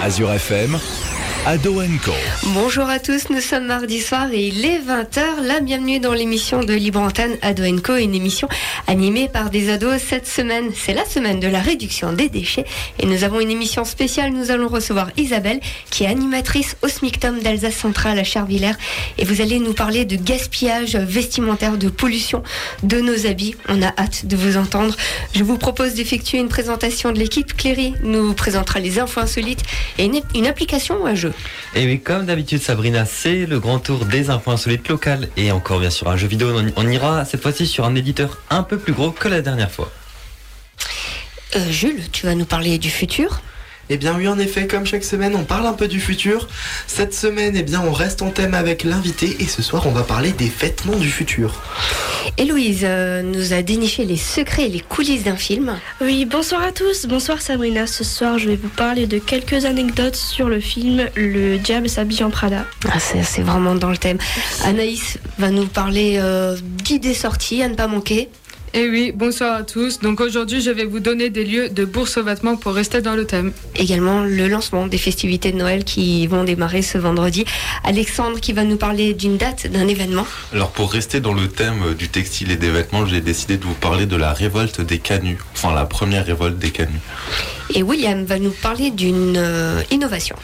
[0.00, 0.80] Azure FM,
[1.46, 2.12] Ado Co.
[2.52, 5.42] Bonjour à tous, nous sommes mardi soir et il est 20h.
[5.42, 8.46] La bienvenue dans l'émission de Libre Antenne Ado Co, une émission
[8.86, 10.70] animée par des ados cette semaine.
[10.74, 12.66] C'est la semaine de la réduction des déchets
[12.98, 14.32] et nous avons une émission spéciale.
[14.32, 18.76] Nous allons recevoir Isabelle qui est animatrice au SMICTOM d'Alsace Centrale à Charvillers
[19.16, 22.42] et vous allez nous parler de gaspillage vestimentaire, de pollution
[22.82, 23.54] de nos habits.
[23.68, 24.94] On a hâte de vous entendre.
[25.34, 27.56] Je vous propose d'effectuer une présentation de l'équipe.
[27.56, 29.62] Cléry nous présentera les infos insolites
[29.96, 31.14] et une, une application ou un
[31.74, 35.80] Et oui, comme d'habitude, Sabrina, c'est le grand tour des infos insolites locales et encore
[35.80, 36.50] bien sûr un jeu vidéo.
[36.56, 39.70] On, on ira cette fois-ci sur un éditeur un peu plus gros que la dernière
[39.70, 39.90] fois.
[41.56, 43.40] Euh, Jules, tu vas nous parler du futur?
[43.92, 46.46] Eh bien oui, en effet, comme chaque semaine, on parle un peu du futur.
[46.86, 50.04] Cette semaine, eh bien, on reste en thème avec l'invité et ce soir, on va
[50.04, 51.60] parler des vêtements du futur.
[52.38, 55.76] Héloïse euh, nous a déniché les secrets et les coulisses d'un film.
[56.00, 57.88] Oui, bonsoir à tous, bonsoir Sabrina.
[57.88, 62.22] Ce soir, je vais vous parler de quelques anecdotes sur le film Le diable s'habille
[62.22, 62.66] en Prada.
[62.88, 64.18] Ah, c'est c'est vraiment dans le thème.
[64.64, 68.28] Anaïs va nous parler euh, d'idées sorties à ne pas manquer.
[68.72, 69.98] Et oui, bonsoir à tous.
[69.98, 73.16] Donc aujourd'hui, je vais vous donner des lieux de bourse aux vêtements pour rester dans
[73.16, 73.52] le thème.
[73.74, 77.44] Également le lancement des festivités de Noël qui vont démarrer ce vendredi.
[77.82, 80.24] Alexandre qui va nous parler d'une date, d'un événement.
[80.52, 83.74] Alors pour rester dans le thème du textile et des vêtements, j'ai décidé de vous
[83.74, 85.38] parler de la révolte des canuts.
[85.54, 87.00] Enfin la première révolte des canuts.
[87.74, 90.36] Et William va nous parler d'une euh, innovation.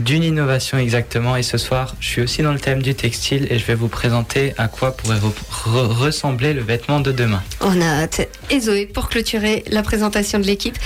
[0.00, 1.36] D'une innovation exactement.
[1.36, 3.86] Et ce soir, je suis aussi dans le thème du textile et je vais vous
[3.88, 5.32] présenter à quoi pourrait re-
[5.68, 7.42] re- ressembler le vêtement de demain.
[7.60, 8.28] On a hâte.
[8.50, 10.76] Et Zoé, pour clôturer la présentation de l'équipe,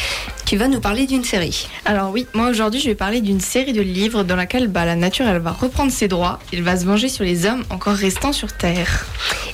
[0.44, 1.68] tu vas nous parler d'une série.
[1.86, 4.94] Alors oui, moi aujourd'hui je vais parler d'une série de livres dans laquelle bah, la
[4.96, 8.32] nature elle va reprendre ses droits, elle va se venger sur les hommes encore restants
[8.32, 9.06] sur Terre.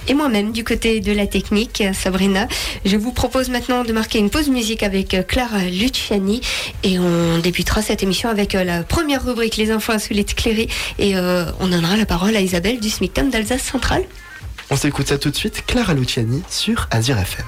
[0.06, 2.46] Et moi-même, du côté de la technique, Sabrina,
[2.84, 6.42] je vous propose maintenant de marquer une pause musique avec euh, Clara Luciani.
[6.82, 10.68] Et on débutera cette émission avec euh, la première rubrique, les infos insolites Cléry.
[10.98, 14.04] Et euh, on donnera la parole à Isabelle du SMICTOM d'Alsace Centrale.
[14.70, 17.44] On s'écoute ça tout de suite, Clara Luciani sur Azure FM.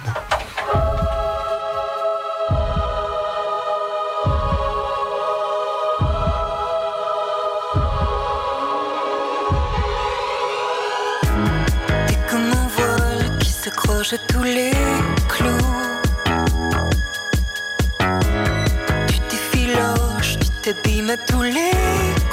[12.06, 14.72] T'es comme un voile qui s'accroche à tous les
[15.28, 15.85] clous.
[21.06, 22.25] Tu t'abîmes à tous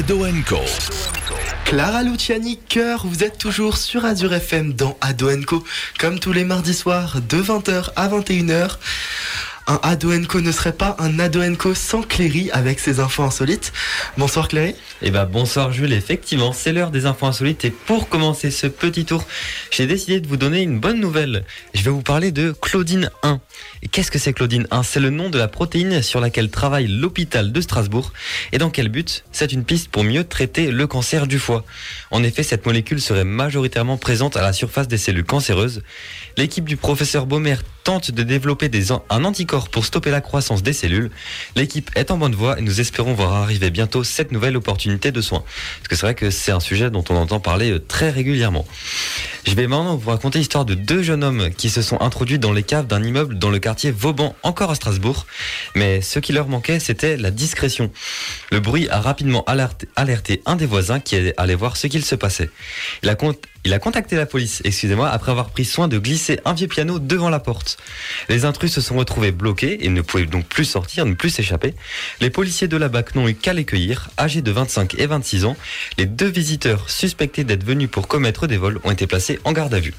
[0.00, 0.24] Ado.
[1.66, 5.62] Clara Luciani, cœur, vous êtes toujours sur Azure FM dans Ado Co.
[5.98, 8.78] Comme tous les mardis soirs de 20h à 21h.
[9.70, 13.72] Un Ado Co ne serait pas un Ado Co sans Cléry avec ses infos insolites.
[14.18, 14.74] Bonsoir Cléry.
[15.00, 19.04] Eh ben bonsoir Jules, effectivement, c'est l'heure des infos insolites et pour commencer ce petit
[19.04, 19.24] tour,
[19.70, 21.44] j'ai décidé de vous donner une bonne nouvelle.
[21.72, 23.38] Je vais vous parler de Claudine 1.
[23.82, 26.88] Et qu'est-ce que c'est Claudine 1 C'est le nom de la protéine sur laquelle travaille
[26.88, 28.12] l'hôpital de Strasbourg.
[28.50, 29.22] Et dans quel but?
[29.30, 31.64] C'est une piste pour mieux traiter le cancer du foie.
[32.10, 35.82] En effet, cette molécule serait majoritairement présente à la surface des cellules cancéreuses.
[36.36, 38.70] L'équipe du professeur Baumer tente de développer
[39.08, 41.10] un anticorps pour stopper la croissance des cellules.
[41.56, 45.20] L'équipe est en bonne voie et nous espérons voir arriver bientôt cette nouvelle opportunité de
[45.20, 45.42] soins.
[45.78, 48.66] Parce que c'est vrai que c'est un sujet dont on entend parler euh, très régulièrement.
[49.46, 52.52] Je vais maintenant vous raconter l'histoire de deux jeunes hommes qui se sont introduits dans
[52.52, 55.26] les caves d'un immeuble dans le quartier Vauban, encore à Strasbourg.
[55.74, 57.90] Mais ce qui leur manquait, c'était la discrétion.
[58.52, 59.44] Le bruit a rapidement
[59.96, 62.50] alerté, un des voisins qui allé voir ce qu'il se passait.
[63.64, 66.98] Il a contacté la police, excusez-moi, après avoir pris soin de glisser un vieux piano
[66.98, 67.76] devant la porte.
[68.28, 71.74] Les intrus se sont retrouvés bloqués et ne pouvaient donc plus sortir, ne plus s'échapper.
[72.20, 74.10] Les policiers de la BAC n'ont eu qu'à les cueillir.
[74.18, 75.56] Âgés de 25 et 26 ans,
[75.98, 79.74] les deux visiteurs suspectés d'être venus pour commettre des vols ont été placés en garde
[79.74, 79.94] à vue.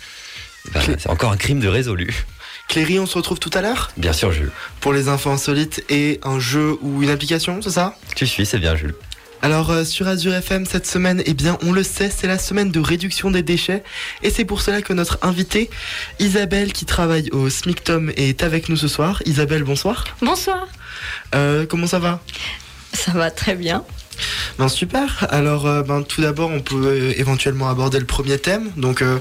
[0.74, 2.26] Ben, c'est encore un crime de résolu.
[2.68, 3.92] Cléry, on se retrouve tout à l'heure?
[3.98, 4.52] Bien sûr, Jules.
[4.80, 7.98] pour les infos insolites et un jeu ou une application, c'est ça?
[8.16, 8.96] Tu suis, c'est bien, Jules.
[9.42, 12.70] Alors euh, sur Azure FM cette semaine, eh bien on le sait, c'est la semaine
[12.70, 13.84] de réduction des déchets
[14.22, 15.70] et c'est pour cela que notre invitée
[16.20, 19.22] Isabelle qui travaille au SMICTOM est avec nous ce soir.
[19.26, 20.06] Isabelle, bonsoir.
[20.22, 20.68] Bonsoir.
[21.34, 22.22] Euh, comment ça va?
[22.94, 23.84] Ça va très bien.
[24.60, 25.26] Ben super.
[25.30, 28.70] Alors euh, ben, tout d'abord on peut euh, éventuellement aborder le premier thème.
[28.78, 29.20] Donc euh,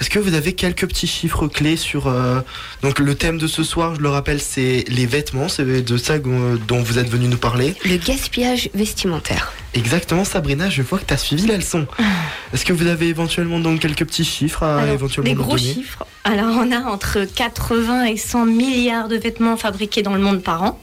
[0.00, 2.40] est-ce que vous avez quelques petits chiffres clés sur euh,
[2.82, 6.18] donc le thème de ce soir, je le rappelle, c'est les vêtements, c'est de ça
[6.18, 7.74] dont vous êtes venu nous parler.
[7.84, 9.52] Le gaspillage vestimentaire.
[9.74, 11.86] Exactement Sabrina, je vois que tu as suivi la leçon.
[12.54, 15.56] Est-ce que vous avez éventuellement donc quelques petits chiffres à Alors, éventuellement des nous gros
[15.56, 15.74] donner?
[15.74, 16.04] chiffres.
[16.24, 20.62] Alors, on a entre 80 et 100 milliards de vêtements fabriqués dans le monde par
[20.62, 20.80] an.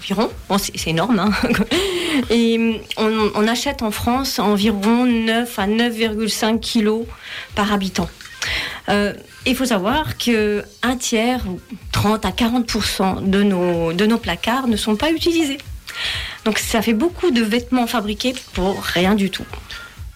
[0.00, 0.30] Environ.
[0.48, 1.18] Bon, c'est énorme.
[1.18, 1.30] hein.
[2.30, 7.06] Et on, on achète en France environ 9 à 9,5 kilos
[7.54, 8.08] par habitant.
[8.88, 9.12] Euh,
[9.46, 11.60] il faut savoir que un tiers, ou
[11.92, 15.58] 30 à 40 de nos, de nos placards ne sont pas utilisés.
[16.44, 19.44] Donc ça fait beaucoup de vêtements fabriqués pour rien du tout.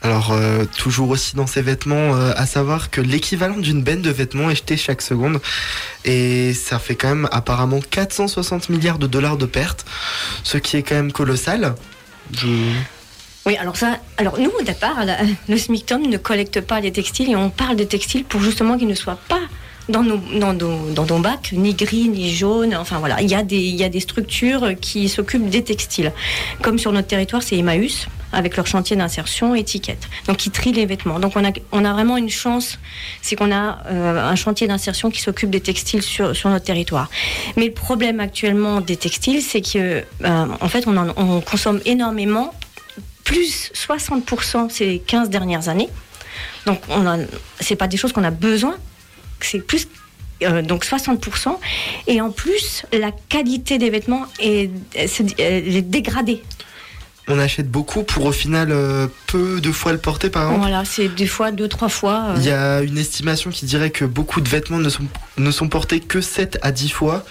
[0.05, 4.11] Alors, euh, toujours aussi dans ces vêtements, euh, à savoir que l'équivalent d'une benne de
[4.11, 5.41] vêtements est jetée chaque seconde.
[6.05, 9.87] Et ça fait quand même apparemment 460 milliards de dollars de pertes,
[10.43, 11.77] ce qui est quand même colossal.
[13.47, 15.05] Oui, alors ça, alors nous au départ,
[15.49, 18.89] le SMICTOM ne collecte pas les textiles et on parle des textiles pour justement qu'ils
[18.89, 19.41] ne soient pas
[19.89, 22.75] dans nos, dans, nos, bacs, ni gris, ni jaune.
[22.75, 26.13] Enfin voilà, il y a des, y a des structures qui s'occupent des textiles.
[26.61, 30.09] Comme sur notre territoire, c'est Emmaüs, avec leur chantier d'insertion, étiquette.
[30.27, 31.19] Donc ils trient les vêtements.
[31.21, 32.79] Donc on a, on a vraiment une chance,
[33.21, 37.09] c'est qu'on a euh, un chantier d'insertion qui s'occupe des textiles sur, sur notre territoire.
[37.57, 41.81] Mais le problème actuellement des textiles, c'est que euh, en fait on, en- on consomme
[41.85, 42.53] énormément
[43.25, 45.89] plus 60% ces 15 dernières années.
[46.67, 47.27] Donc, on
[47.61, 48.77] c'est pas des choses qu'on a besoin,
[49.41, 49.87] c'est plus
[50.43, 51.57] euh, donc 60%.
[52.09, 54.71] Et en plus, la qualité des vêtements est
[55.89, 56.43] dégradée.
[57.29, 60.61] On achète beaucoup pour au final euh, peu de fois le porter, par exemple.
[60.61, 62.25] Voilà, c'est des fois, deux, trois fois.
[62.31, 65.05] euh, Il y a une estimation qui dirait que beaucoup de vêtements ne sont,
[65.39, 67.25] ne sont portés que 7 à 10 fois.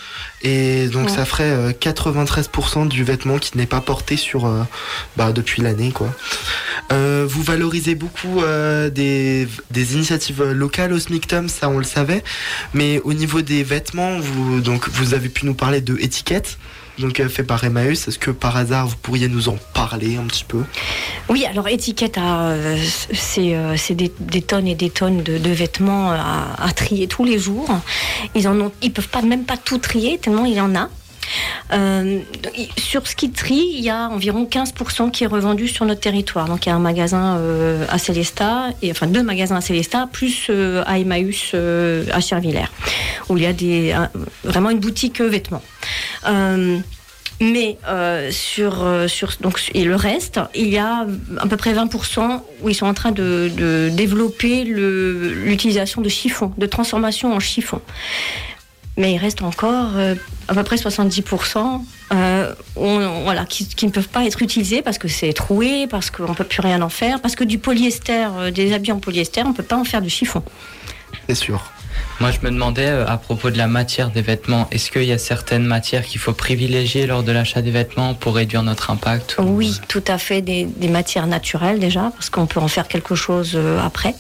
[0.44, 1.14] Et donc Ouais.
[1.14, 4.64] ça ferait euh, 93% du vêtement qui n'est pas porté sur, euh,
[5.18, 5.92] bah, depuis l'année.
[5.92, 6.08] quoi.
[6.94, 12.24] Euh, vous valorisez beaucoup euh, des, des initiatives locales au SMICTOM, ça on le savait.
[12.74, 16.58] Mais au niveau des vêtements, vous, donc, vous avez pu nous parler de étiquettes.
[17.02, 20.44] Donc fait par Emmaüs, est-ce que par hasard vous pourriez nous en parler un petit
[20.44, 20.64] peu?
[21.30, 22.78] Oui, alors étiquette, euh,
[23.14, 27.68] c'est euh, des, tonnes et des tonnes de, vêtements à, trier tous les jours.
[28.36, 30.90] Ils en ont, ils peuvent pas même pas tout trier tellement il en a.
[31.74, 32.20] Euh,
[32.78, 36.48] sur trie, il y a environ 15% qui est revendu sur notre territoire.
[36.48, 40.08] Donc il y a un magasin euh, à Célestat, et, enfin deux magasins à Célestat,
[40.12, 42.70] plus euh, à Emmaüs euh, à Chervillers,
[43.30, 43.96] où il y a des,
[44.44, 45.64] vraiment une boutique vêtements.
[47.44, 47.80] Mais
[48.30, 51.08] sur, sur donc, et le reste, il y a
[51.40, 56.54] à peu près 20% où ils sont en train de, de développer l'utilisation de chiffon,
[56.60, 57.82] de transformation en chiffon.
[58.98, 60.16] Mais il reste encore euh,
[60.48, 61.82] à peu près 70%
[62.12, 66.28] euh, on- voilà, qui, ne peuvent pas être utilisés parce que c'est troué, parce qu'on
[66.30, 69.44] ne peut plus rien en faire, parce que du polyester, euh, des habits en polyester,
[69.44, 70.44] on ne peut pas en faire du chiffon.
[71.30, 71.72] C'est sûr.
[72.22, 75.12] Moi, je me demandais euh, à propos de la matière des vêtements, est-ce qu'il y
[75.12, 79.38] a certaines matières qu'il faut privilégier lors de l'achat des vêtements pour réduire notre impact
[79.40, 83.16] ou- Oui, tout à fait, des, matières naturelles déjà, parce qu'on peut en faire quelque
[83.16, 84.14] chose euh, après.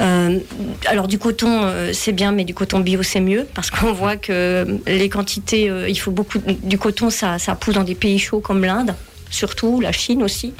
[0.00, 0.38] Euh,
[0.84, 4.78] alors du coton, c'est bien, mais du coton bio, c'est mieux, parce qu'on voit que
[4.86, 8.94] les quantités, il faut beaucoup du coton, ça, pousse dans des pays chauds comme l'Inde,
[9.30, 10.52] surtout la Chine aussi.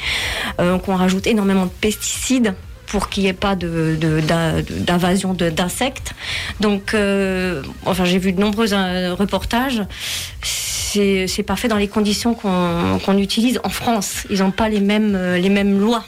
[0.59, 2.55] Donc on rajoute énormément de pesticides
[2.87, 6.13] pour qu'il n'y ait pas d'invasion d'insectes.
[6.61, 9.83] Donc, euh, enfin, j'ai vu de nombreux euh, reportages.
[10.43, 14.27] C'est c'est pas fait dans les conditions qu'on utilise en France.
[14.31, 16.05] Ils n'ont pas les mêmes, euh, les mêmes lois.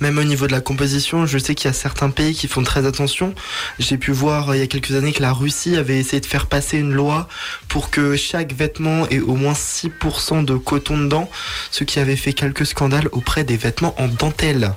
[0.00, 2.62] Même au niveau de la composition, je sais qu'il y a certains pays qui font
[2.62, 3.34] très attention.
[3.78, 6.46] J'ai pu voir il y a quelques années que la Russie avait essayé de faire
[6.46, 7.28] passer une loi
[7.68, 11.30] pour que chaque vêtement ait au moins 6% de coton dedans,
[11.70, 14.74] ce qui avait fait quelques scandales auprès des vêtements en dentelle.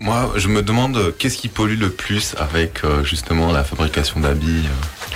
[0.00, 4.20] Moi, je me demande euh, qu'est-ce qui pollue le plus avec euh, justement la fabrication
[4.20, 4.64] d'habits.
[4.66, 5.14] euh?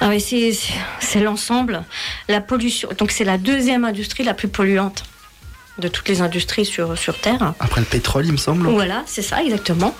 [0.00, 1.84] Ah oui, c'est- l'ensemble.
[2.28, 2.88] La pollution.
[2.98, 5.04] Donc, c'est la deuxième industrie la plus polluante
[5.78, 7.54] de toutes les industries sur, sur Terre.
[7.58, 8.68] Après le pétrole, il me semble.
[8.68, 9.94] Voilà, c'est ça, exactement.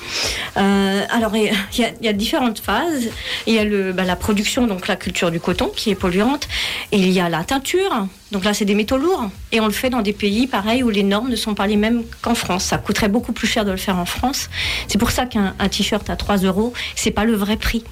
[0.58, 3.08] Euh, alors, il y, a- il y a différentes phases.
[3.46, 6.46] Il y a le, bah, la production, donc la culture du coton, qui est polluante.
[6.92, 8.06] Et il y a la teinture.
[8.32, 9.30] Donc là, c'est des métaux lourds.
[9.50, 11.76] Et on le fait dans des pays, pareil, où les normes ne sont pas les
[11.76, 12.64] mêmes qu'en France.
[12.64, 14.50] Ça coûterait beaucoup plus cher de le faire en France.
[14.88, 17.82] C'est pour ça qu'un un t-shirt à 3 euros, c'est pas le vrai prix.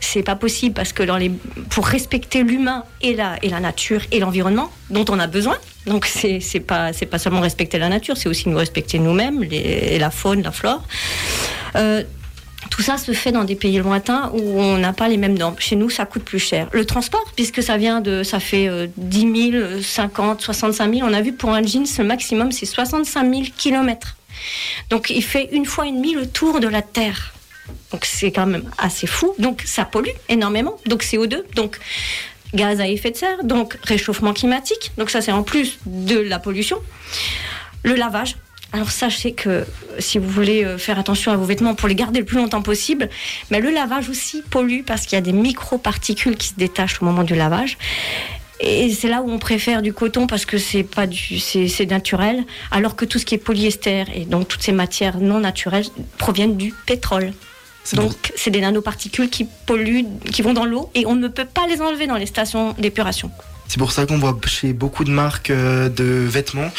[0.00, 1.02] C'est pas possible parce que
[1.70, 6.60] pour respecter l'humain et la, nature et l'environnement dont on a besoin, donc c'est c'est
[6.60, 10.82] pas, seulement respecter la nature, c'est aussi nous respecter nous-mêmes, les- la faune, la flore.
[11.76, 12.02] Euh,
[12.70, 15.56] tout ça se fait dans des pays lointains où on n'a pas les mêmes normes.
[15.58, 16.68] Chez nous, ça coûte plus cher.
[16.72, 21.08] Le transport, puisque ça vient de, ça fait euh, 10 000, 50, 65 000.
[21.08, 24.16] On a vu pour un jeans, le maximum, c'est 65 000 kilomètres.
[24.90, 27.32] Donc, il fait une fois et demie le tour de la Terre.
[27.92, 29.34] Donc, c'est quand même assez fou.
[29.38, 30.76] Donc, ça pollue énormément.
[30.86, 31.42] Donc, CO2.
[31.54, 31.78] Donc,
[32.54, 33.44] gaz à effet de serre.
[33.44, 34.92] Donc, réchauffement climatique.
[34.98, 36.78] Donc, ça, c'est en plus de la pollution.
[37.84, 38.36] Le lavage.
[38.72, 39.64] Alors sachez que
[39.98, 42.60] si vous voulez euh, faire attention à vos vêtements pour les garder le plus longtemps
[42.60, 43.08] possible,
[43.50, 47.06] mais le lavage aussi pollue parce qu'il y a des microparticules qui se détachent au
[47.06, 47.78] moment du lavage.
[48.60, 52.44] Et c'est là où on préfère du coton parce que c'est pas du, c'est naturel,
[52.70, 55.86] alors que tout ce qui est polyester et donc toutes ces matières non naturelles
[56.18, 57.32] proviennent du pétrole.
[57.96, 61.66] Donc c'est des nanoparticules qui polluent, qui vont dans l'eau et on ne peut pas
[61.66, 63.30] les enlever dans les stations d'épuration.
[63.68, 66.70] C'est pour ça qu'on voit chez beaucoup de marques euh, de vêtements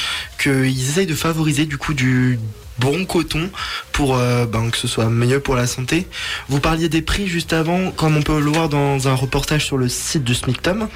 [0.42, 2.40] qu'ils essayent de favoriser du coup du
[2.80, 3.50] bon coton
[3.92, 6.08] pour euh, ben, que ce soit meilleur pour la santé.
[6.48, 9.78] Vous parliez des prix juste avant, comme on peut le voir dans un reportage sur
[9.78, 10.88] le site du SMICTOM.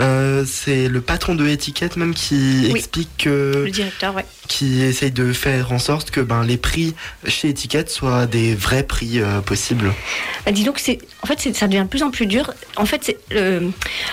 [0.00, 2.72] Euh, c'est le patron de étiquette même qui Oui.
[2.76, 4.26] explique que Le directeur, ouais.
[4.48, 6.94] Qui essaye de faire en sorte que ben, les prix
[7.26, 9.92] chez étiquette soient des vrais prix euh, possibles.
[10.44, 10.80] Bah, dis donc,
[11.22, 12.52] en fait, ça devient de plus en plus dur.
[12.76, 13.16] En fait,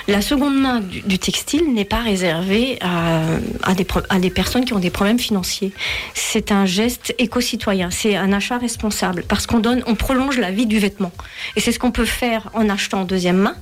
[0.08, 3.74] la seconde main du, textile n'est pas réservée à,
[4.20, 5.72] des, personnes qui ont des problèmes financiers.
[6.14, 10.80] C'est un geste éco-citoyen, c'est un achat responsable, parce qu'on on prolonge la vie du
[10.80, 11.14] vêtement.
[11.56, 13.56] Et c'est ce qu'on peut faire en achetant en deuxième main.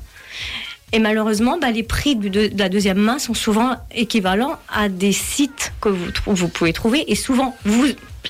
[0.93, 5.73] Et malheureusement, bah, les prix de la deuxième main sont souvent équivalents à des sites
[5.81, 7.11] que vous, pouvez trouver.
[7.11, 7.55] Et souvent,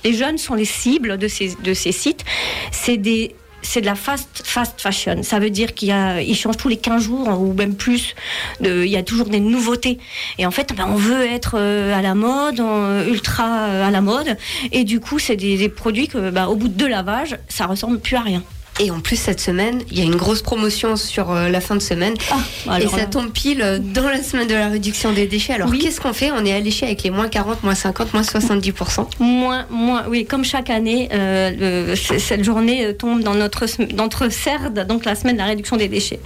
[0.05, 2.23] les jeunes sont les cibles de ces, sites.
[2.71, 5.23] C'est de la fast, fast fashion.
[5.23, 5.89] Ça veut dire qu'il
[6.37, 8.15] changent tous les 15 jours ou même plus.
[8.61, 9.99] Il y a toujours des nouveautés.
[10.37, 12.61] Et en fait, ben, on veut être euh, à la mode,
[13.09, 14.37] ultra euh, à la mode.
[14.71, 17.99] Et du coup, c'est des, produits que, ben, au bout de deux lavages, ça ressemble
[17.99, 18.41] plus à rien.
[18.79, 21.75] Et en plus, cette semaine, il y a une grosse promotion sur euh, la fin
[21.75, 22.13] de semaine.
[22.13, 22.19] et
[22.67, 23.05] Ah, alors ça là.
[23.05, 25.53] tombe pile euh, dans la semaine de la réduction des déchets.
[25.53, 25.77] Alors, Oui.
[25.79, 26.31] qu'est-ce qu'on fait?
[26.31, 29.07] On est alléché avec les moins 40, moins 50, moins 70%.
[29.19, 33.65] Moins, moins, oui, comme chaque année, euh, le- cette journée tombe dans notre,
[33.95, 36.19] notre CERD, donc la semaine de la réduction des déchets.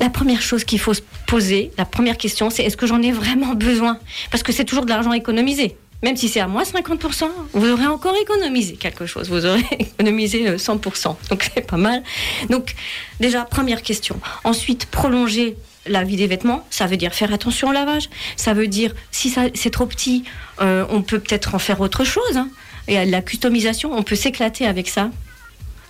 [0.00, 3.12] La première chose qu'il faut se poser, la première question, c'est est-ce que j'en ai
[3.12, 3.98] vraiment besoin?
[4.32, 5.76] Parce que c'est toujours de l'argent économisé.
[6.02, 7.24] Même si c'est à moins 50%,
[7.54, 9.30] vous aurez encore économisé quelque chose.
[9.30, 11.16] Vous aurez économisé euh, 100%.
[11.30, 12.02] Donc c'est pas mal.
[12.50, 12.74] Donc
[13.20, 14.20] déjà, première question.
[14.44, 18.08] Ensuite, prolonger la vie des vêtements, ça veut dire faire attention au lavage.
[18.36, 20.24] Ça veut dire, si c'est trop petit,
[20.60, 22.36] euh, on peut peut-être en faire autre chose.
[22.36, 22.48] hein.
[22.88, 25.10] Et la customisation, on peut s'éclater avec ça.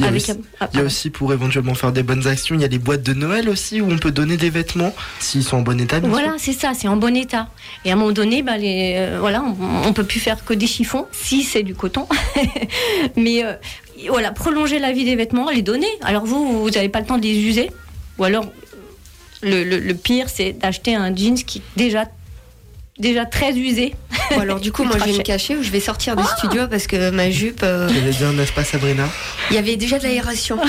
[0.05, 2.03] Il y, a Avec aussi, un- ah, il y a aussi pour éventuellement faire des
[2.03, 4.51] bonnes actions, il y a les boîtes de Noël aussi où on peut donner des
[4.51, 6.01] vêtements s'ils sont en bon état.
[6.01, 7.49] bien Voilà, c'est ça, c'est en bon état.
[7.85, 10.53] Et à un moment donné, bah, les, euh, voilà, on, on peut plus faire que
[10.55, 12.07] des chiffons si c'est du coton.
[13.17, 13.55] Mais euh,
[14.09, 15.87] voilà, prolonger la vie des vêtements, les donner.
[16.03, 17.71] Alors vous, vous n'avez pas le temps de les user.
[18.19, 18.45] Ou alors,
[19.43, 22.07] le, le- le pire, c'est d'acheter un jeans qui est déjà,
[22.99, 23.95] déjà très usé.
[24.31, 26.67] Bon, alors du coup, moi je vais me cacher ou je vais sortir du studio
[26.69, 29.05] parce que ma jupe, euh, dire, n'est-ce pas, Sabrina
[29.51, 30.59] il y avait déjà de l'aération.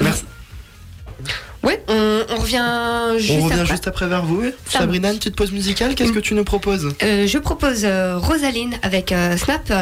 [0.00, 0.24] Merci.
[1.62, 3.66] Ouais, on, on revient juste On revient après.
[3.66, 4.42] juste après vers vous.
[4.68, 6.92] Ça Sabrina, une petite pause musicale, qu'est-ce que tu nous proposes?
[7.02, 9.72] Euh, je propose euh, Rosaline avec euh, Snap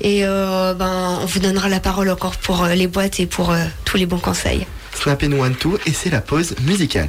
[0.00, 3.50] et euh, ben, on vous donnera la parole encore pour euh, les boîtes et pour
[3.50, 4.66] euh, tous les bons conseils.
[4.94, 7.08] Snap and One Two et c'est la pause musicale.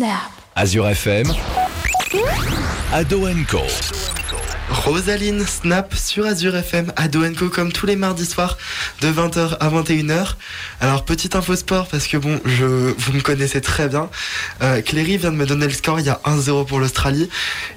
[0.00, 0.32] snap.
[0.56, 1.26] Azure FM,
[2.90, 3.60] Ado Co.
[4.70, 8.56] Rosaline Snap sur Azure FM à Doenco comme tous les mardis soirs
[9.02, 10.36] de 20h à 21h.
[10.80, 14.08] Alors petite info sport parce que bon, je, vous me connaissez très bien.
[14.62, 17.28] Euh, Cléry vient de me donner le score, il y a 1-0 pour l'Australie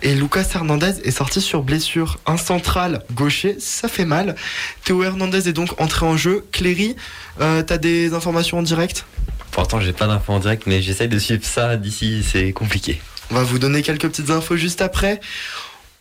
[0.02, 2.20] et Lucas Hernandez est sorti sur blessure.
[2.26, 4.36] Un central gaucher, ça fait mal.
[4.86, 6.46] Théo Hernandez est donc entré en jeu.
[6.54, 6.96] Cléry,
[7.42, 9.06] euh, t'as des informations en direct?
[9.54, 13.02] Pourtant, j'ai pas d'infos en direct, mais j'essaye de suivre ça d'ici, c'est compliqué.
[13.32, 15.22] On va vous donner quelques petites infos juste après.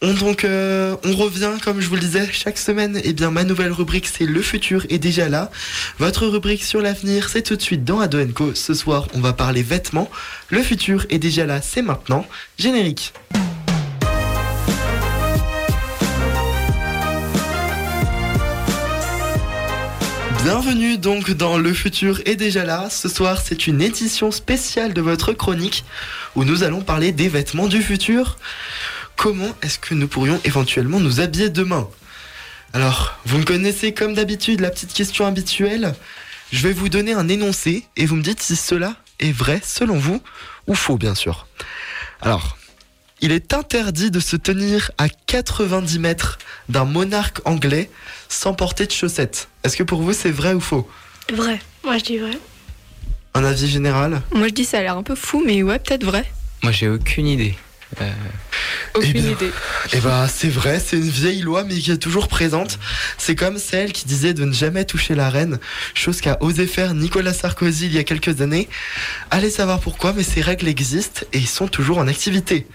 [0.03, 3.01] Euh, on revient comme je vous le disais chaque semaine.
[3.05, 5.51] Et bien ma nouvelle rubrique c'est le futur est déjà là.
[5.99, 8.55] Votre rubrique sur l'avenir c'est tout de suite dans Ado Co.
[8.55, 10.11] Ce soir on va parler vêtements.
[10.49, 12.27] Le futur est déjà là, c'est maintenant.
[12.59, 13.13] Générique.
[20.43, 22.91] Bienvenue donc dans Le futur est déjà là.
[22.91, 25.85] Ce soir, c'est une édition spéciale de votre chronique
[26.35, 28.39] où nous allons parler des vêtements du futur.
[29.15, 31.89] Comment est-ce que nous pourrions éventuellement nous habiller demain?
[32.73, 35.95] Alors, vous me connaissez comme d'habitude la petite question habituelle.
[36.53, 39.97] Je vais vous donner un énoncé et vous me dites si cela est vrai selon
[39.97, 40.21] vous
[40.67, 41.47] ou faux bien sûr.
[42.21, 42.57] Alors,
[43.23, 47.89] il est interdit de se tenir à 90 mètres d'un monarque anglais
[48.29, 49.49] sans porter de chaussettes.
[49.65, 50.89] Est-ce que pour vous c'est vrai ou faux?
[51.33, 51.61] Vrai.
[51.85, 52.37] Moi, je dis vrai.
[53.35, 54.23] Un avis général?
[54.35, 56.25] Moi je dis ça a l'air un peu fou, mais ouais, peut-être vrai.
[56.63, 57.55] Moi, j'ai aucune idée.
[58.01, 58.11] Euh,
[58.95, 59.51] Aucune Eh bien, idée.
[59.93, 62.79] Eh ben, c'est vrai, c'est une vieille loi, mais qui est toujours présente.
[63.19, 65.59] C'est comme celle qui disait de ne jamais toucher la reine,
[65.95, 68.69] chose qu'a osé faire Nicolas Sarkozy il y a quelques années.
[69.31, 72.67] Allez savoir pourquoi, mais ces règles existent et ils sont toujours en activité.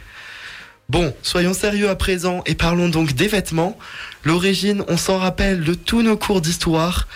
[0.89, 3.78] Bon, soyons sérieux à présent et parlons donc des vêtements.
[4.23, 7.10] L'origine, on s'en rappelle de tous nos cours d'histoire.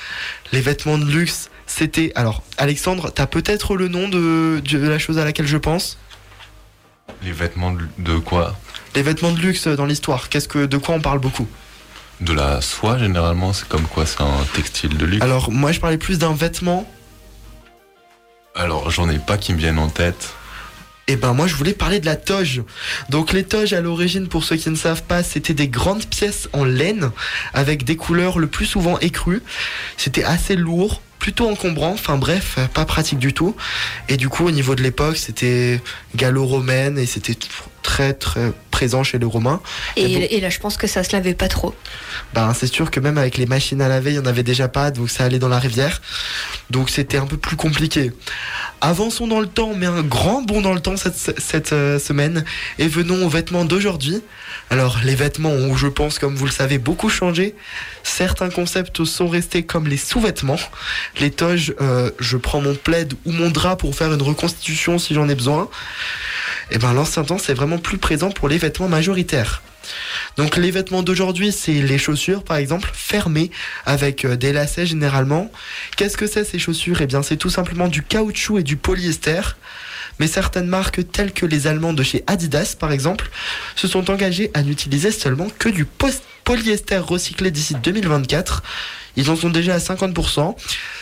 [0.52, 2.12] Les vêtements de luxe, c'était...
[2.16, 5.98] Alors, Alexandre, t'as peut-être le nom de, de la chose à laquelle je pense?
[7.24, 8.58] Les vêtements de, de quoi?
[8.94, 11.48] Les vêtements de luxe dans l'histoire, qu'est-ce que, de quoi on parle beaucoup?
[12.20, 15.24] De la soie, généralement, c'est comme quoi C'est un textile de luxe.
[15.24, 16.92] Alors, moi, je parlais plus d'un vêtement.
[18.54, 20.34] Alors, j'en ai pas qui me viennent en tête.
[21.08, 22.62] Et ben, moi, je voulais parler de la toge.
[23.10, 26.48] Donc, les toges, à l'origine, pour ceux qui ne savent pas, c'était des grandes pièces
[26.54, 27.12] en laine
[27.54, 29.42] avec des couleurs le plus souvent écrues.
[29.98, 31.94] C'était assez lourd, plutôt encombrant.
[31.94, 33.56] Enfin, bref, pas pratique du tout.
[34.10, 35.82] Et du coup, au niveau de l'époque, c'était
[36.16, 37.36] gallo-romaine et c'était
[37.82, 39.62] très, très présent chez les Romains.
[39.96, 40.28] Et, bon.
[40.30, 41.76] et là, je pense que ça se lavait pas trop.
[42.34, 44.68] Ben, c'est sûr que même avec les machines à laver, il n'y en avait déjà
[44.68, 46.02] pas, donc ça allait dans la rivière.
[46.70, 48.12] Donc c'était un peu plus compliqué.
[48.80, 52.44] Avançons dans le temps, mais un grand bond dans le temps cette, cette euh, semaine.
[52.80, 54.22] Et venons aux vêtements d'aujourd'hui.
[54.72, 57.56] Alors, les vêtements ont, je pense, comme vous le savez, beaucoup changé.
[58.04, 60.60] Certains concepts sont restés comme les sous-vêtements.
[61.20, 65.14] Les toges, euh, je prends mon plaid ou mon drap pour faire une reconstitution si
[65.14, 65.70] j'en ai besoin.
[66.72, 69.62] Et ben, l'ancien temps, c'est vraiment plus présent pour les vêtements majoritaires.
[70.38, 73.52] Donc les vêtements d'aujourd'hui, c'est les chaussures par exemple, fermées
[73.86, 75.52] avec euh, des lacets généralement.
[75.98, 77.02] Qu'est-ce que c'est ces chaussures?
[77.02, 79.42] Eh bien c'est tout simplement du caoutchouc et du polyester.
[80.20, 83.30] Mais certaines marques telles que les Allemands de chez Adidas par exemple
[83.76, 85.86] se sont engagées à n'utiliser seulement que du
[86.44, 88.64] polyester recyclé d'ici 2024.
[89.18, 90.56] Ils en sont déjà à 50%.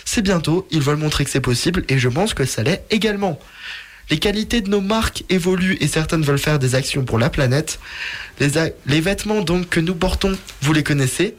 [0.05, 3.39] C'est bientôt, ils veulent montrer que c'est possible et je pense que ça l'est également.
[4.09, 7.79] Les qualités de nos marques évoluent et certaines veulent faire des actions pour la planète.
[8.39, 8.51] Les,
[8.87, 11.35] les vêtements donc que nous portons, vous les connaissez?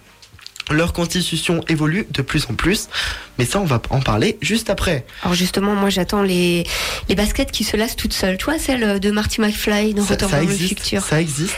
[0.71, 2.89] Leur constitution évolue de plus en plus,
[3.39, 5.05] mais ça on va en parler juste après.
[5.23, 6.65] Alors justement, moi j'attends les,
[7.09, 8.37] les baskets qui se lassent toutes seules.
[8.39, 11.03] Tu vois, celle de Marty McFly dans Ça, Retour ça vers le existe, futur.
[11.03, 11.57] ça existe.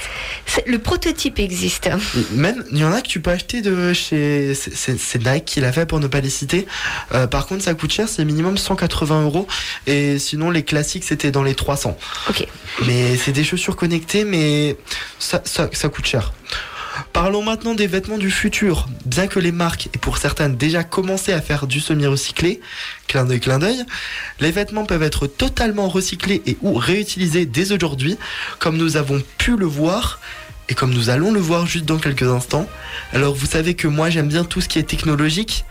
[0.67, 1.91] Le prototype existe.
[2.33, 4.55] Même, il y en a que tu peux acheter de chez.
[4.55, 6.67] c'est- Nike qui l'a fait pour ne pas les citer.
[7.15, 9.47] Euh, par contre, ça coûte cher, c'est minimum 180 euros.
[9.87, 11.97] Et sinon, les classiques, c'était dans les 300.
[12.31, 12.47] Ok.
[12.87, 14.77] Mais c'est des chaussures connectées, mais
[15.19, 16.33] ça, ça, ça coûte cher.
[17.13, 18.89] Parlons maintenant des vêtements du futur.
[19.05, 22.61] Bien que les marques aient pour certaines déjà commencé à faire du semi-recyclé,
[23.07, 23.85] clin d'œil, clin d'œil,
[24.41, 28.17] les vêtements peuvent être totalement recyclés et ou réutilisés dès aujourd'hui,
[28.59, 30.21] comme nous avons pu le voir
[30.69, 32.67] et comme nous allons le voir juste dans quelques instants.
[33.13, 35.65] Alors vous savez que moi j'aime bien tout ce qui est technologique.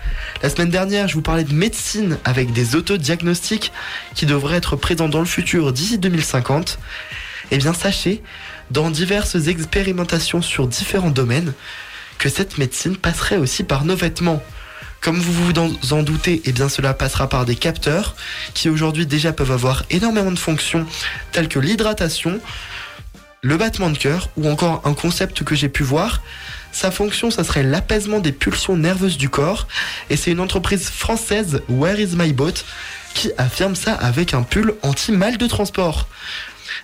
[0.44, 3.72] La semaine dernière je vous parlais de médecine avec des autodiagnostics
[4.16, 6.78] qui devraient être présents dans le futur d'ici 2050.
[7.52, 8.22] Eh bien sachez,
[8.72, 11.54] dans diverses expérimentations sur différents domaines,
[12.18, 14.42] que cette médecine passerait aussi par nos vêtements.
[15.02, 18.16] Comme vous vous en- doutez, eh bien cela passera par des capteurs
[18.54, 20.86] qui aujourd'hui déjà peuvent avoir énormément de fonctions
[21.32, 22.40] telles que l'hydratation,
[23.42, 26.22] le battement de cœur ou encore un concept que j'ai pu voir.
[26.72, 29.68] Sa fonction, ça serait l'apaisement des pulsions nerveuses du corps
[30.12, 32.54] et c'est une entreprise française, Where is my boat,
[33.16, 36.08] qui affirme ça avec un pull anti-mal de transport.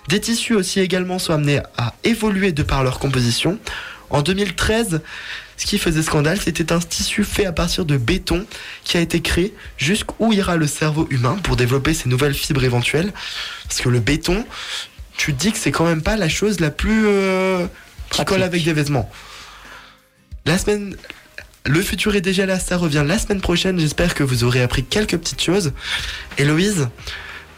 [0.08, 3.58] Des tissus aussi également sont amenés à évoluer de par leur composition.
[4.08, 5.02] En 2013,
[5.58, 8.46] ce qui faisait scandale, c'était un tissu fait à partir de béton
[8.84, 13.12] qui a été créé jusqu'où ira le cerveau humain pour développer ces nouvelles fibres éventuelles.
[13.64, 14.46] Parce que le béton,
[15.18, 17.66] tu te dis que c'est quand même pas la chose la plus euh,
[18.08, 19.10] qui colle avec des vêtements.
[20.46, 20.96] La semaine,
[21.66, 23.78] le futur est déjà là, ça revient la semaine prochaine.
[23.78, 25.72] J'espère que vous aurez appris quelques petites choses.
[26.38, 26.88] Héloïse,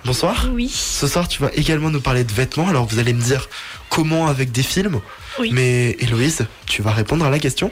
[0.04, 0.48] bonsoir.
[0.52, 0.68] Oui.
[0.68, 2.68] Ce soir, tu vas également nous parler de vêtements.
[2.68, 3.48] Alors, vous allez me dire
[3.90, 5.00] comment avec des films.
[5.38, 5.50] Oui.
[5.52, 7.70] Mais Héloïse, tu vas répondre à la question?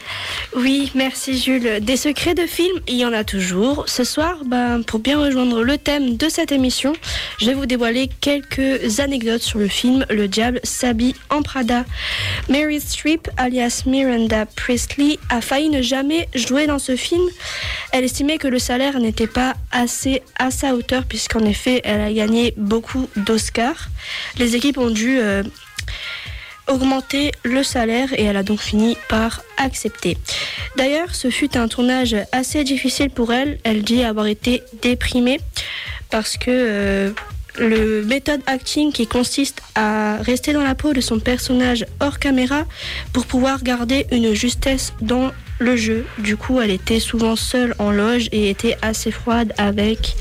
[0.56, 1.80] Oui, merci Jules.
[1.80, 3.84] Des secrets de films, il y en a toujours.
[3.88, 6.92] Ce soir, ben, pour bien rejoindre le thème de cette émission,
[7.40, 11.84] je vais vous dévoiler quelques anecdotes sur le film Le diable s'habille en Prada.
[12.48, 17.24] Mary Streep, alias Miranda Priestley, a failli ne jamais jouer dans ce film.
[17.92, 22.12] Elle estimait que le salaire n'était pas assez à sa hauteur, puisqu'en effet, elle a
[22.12, 23.88] gagné beaucoup d'Oscars.
[24.38, 25.42] Les équipes ont dû euh,
[26.68, 30.18] augmenter le salaire et elle a donc fini par accepter.
[30.76, 33.58] D'ailleurs, ce fut un tournage assez difficile pour elle.
[33.64, 35.40] Elle dit avoir été déprimée
[36.10, 37.10] parce que euh,
[37.58, 42.64] le méthode acting qui consiste à rester dans la peau de son personnage hors caméra
[43.12, 46.06] pour pouvoir garder une justesse dans le jeu.
[46.18, 50.14] Du coup, elle était souvent seule en loge et était assez froide avec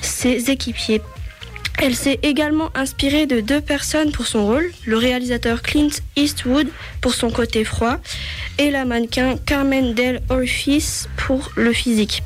[0.00, 1.02] ses équipiers.
[1.78, 6.68] Elle s'est également inspirée de deux personnes pour son rôle, le réalisateur Clint Eastwood
[7.00, 7.98] pour son côté froid
[8.58, 12.22] et la mannequin Carmen Del Orfis pour le physique.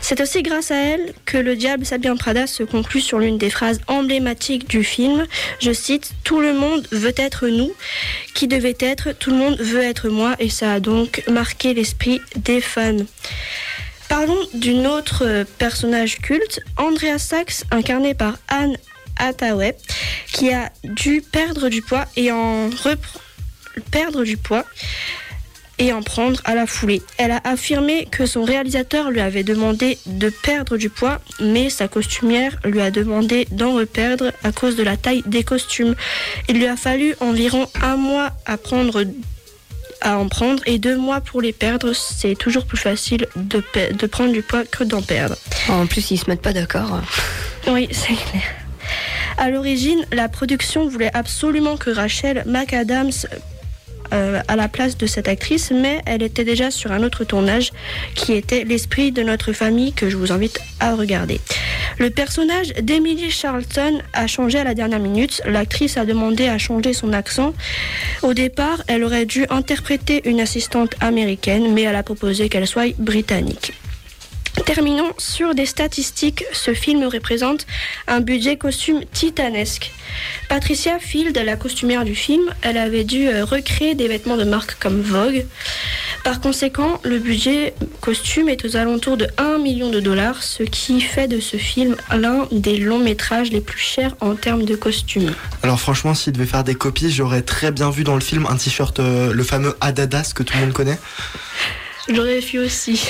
[0.00, 3.50] C'est aussi grâce à elle que Le Diable Sabien Prada se conclut sur l'une des
[3.50, 5.26] phrases emblématiques du film.
[5.60, 7.72] Je cite Tout le monde veut être nous,
[8.34, 12.20] qui devait être Tout le monde veut être moi, et ça a donc marqué l'esprit
[12.36, 13.04] des fans.
[14.08, 18.76] Parlons d'une autre euh, personnage culte, Andrea Sachs, incarnée par Anne
[19.18, 19.76] Hathaway,
[20.32, 23.18] qui a dû perdre du poids et en repr-
[23.90, 24.64] perdre du poids
[25.78, 27.02] et en prendre à la foulée.
[27.18, 31.86] Elle a affirmé que son réalisateur lui avait demandé de perdre du poids, mais sa
[31.86, 35.94] costumière lui a demandé d'en reperdre à cause de la taille des costumes.
[36.48, 39.04] Il lui a fallu environ un mois à prendre
[40.00, 41.92] à en prendre et deux mois pour les perdre.
[41.92, 45.36] C'est toujours plus facile de, de prendre du poids que d'en perdre.
[45.68, 47.00] En plus, ils se mettent pas d'accord.
[47.68, 48.42] Oui, c'est clair.
[49.38, 53.12] À l'origine, la production voulait absolument que Rachel McAdams
[54.12, 57.72] euh, à la place de cette actrice, mais elle était déjà sur un autre tournage
[58.14, 61.40] qui était L'esprit de notre famille que je vous invite à regarder.
[61.98, 65.40] Le personnage d'Emily Charlton a changé à la dernière minute.
[65.46, 67.54] L'actrice a demandé à changer son accent.
[68.22, 72.94] Au départ, elle aurait dû interpréter une assistante américaine, mais elle a proposé qu'elle soit
[72.98, 73.72] britannique.
[74.64, 76.44] Terminons sur des statistiques.
[76.52, 77.66] Ce film représente
[78.08, 79.92] un budget costume titanesque.
[80.48, 84.76] Patricia Field, la costumière du film, elle avait dû euh, recréer des vêtements de marque
[84.78, 85.44] comme Vogue.
[86.24, 91.00] Par conséquent, le budget costume est aux alentours de 1 million de dollars, ce qui
[91.00, 95.32] fait de ce film l'un des longs métrages les plus chers en termes de costumes.
[95.62, 98.56] Alors franchement, s'il devait faire des copies, j'aurais très bien vu dans le film un
[98.56, 100.98] t-shirt, euh, le fameux Adidas que tout le monde connaît.
[102.08, 103.08] J'aurais fait aussi.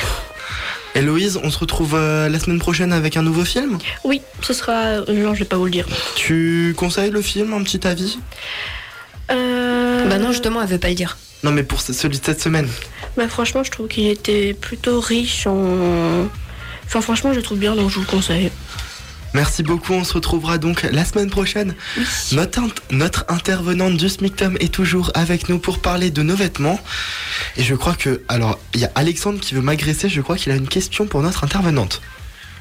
[0.96, 3.78] Héloïse, on se retrouve euh, la semaine prochaine avec un nouveau film?
[4.04, 5.00] Oui, ce sera.
[5.08, 5.86] Non, je vais pas vous le dire.
[6.14, 8.18] Tu conseilles le film, un petit avis?
[9.30, 10.08] Euh...
[10.08, 11.18] Bah non, justement, elle veut pas le dire.
[11.42, 12.68] Non mais pour ce- celui de cette semaine.
[13.16, 16.26] Bah franchement, je trouve qu'il était plutôt riche en.
[16.86, 18.50] Enfin, franchement, je le trouve bien, donc je vous le conseille.
[19.34, 21.74] Merci beaucoup, on se retrouvera donc la semaine prochaine.
[22.32, 26.80] Notre, int- notre intervenante du SMICTOM est toujours avec nous pour parler de nos vêtements.
[27.56, 28.22] Et je crois que...
[28.28, 31.22] Alors, il y a Alexandre qui veut m'agresser, je crois qu'il a une question pour
[31.22, 32.00] notre intervenante.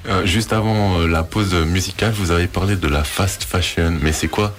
[0.08, 4.12] Euh, juste avant euh, la pause musicale, vous avez parlé de la fast fashion, mais
[4.12, 4.56] c'est quoi?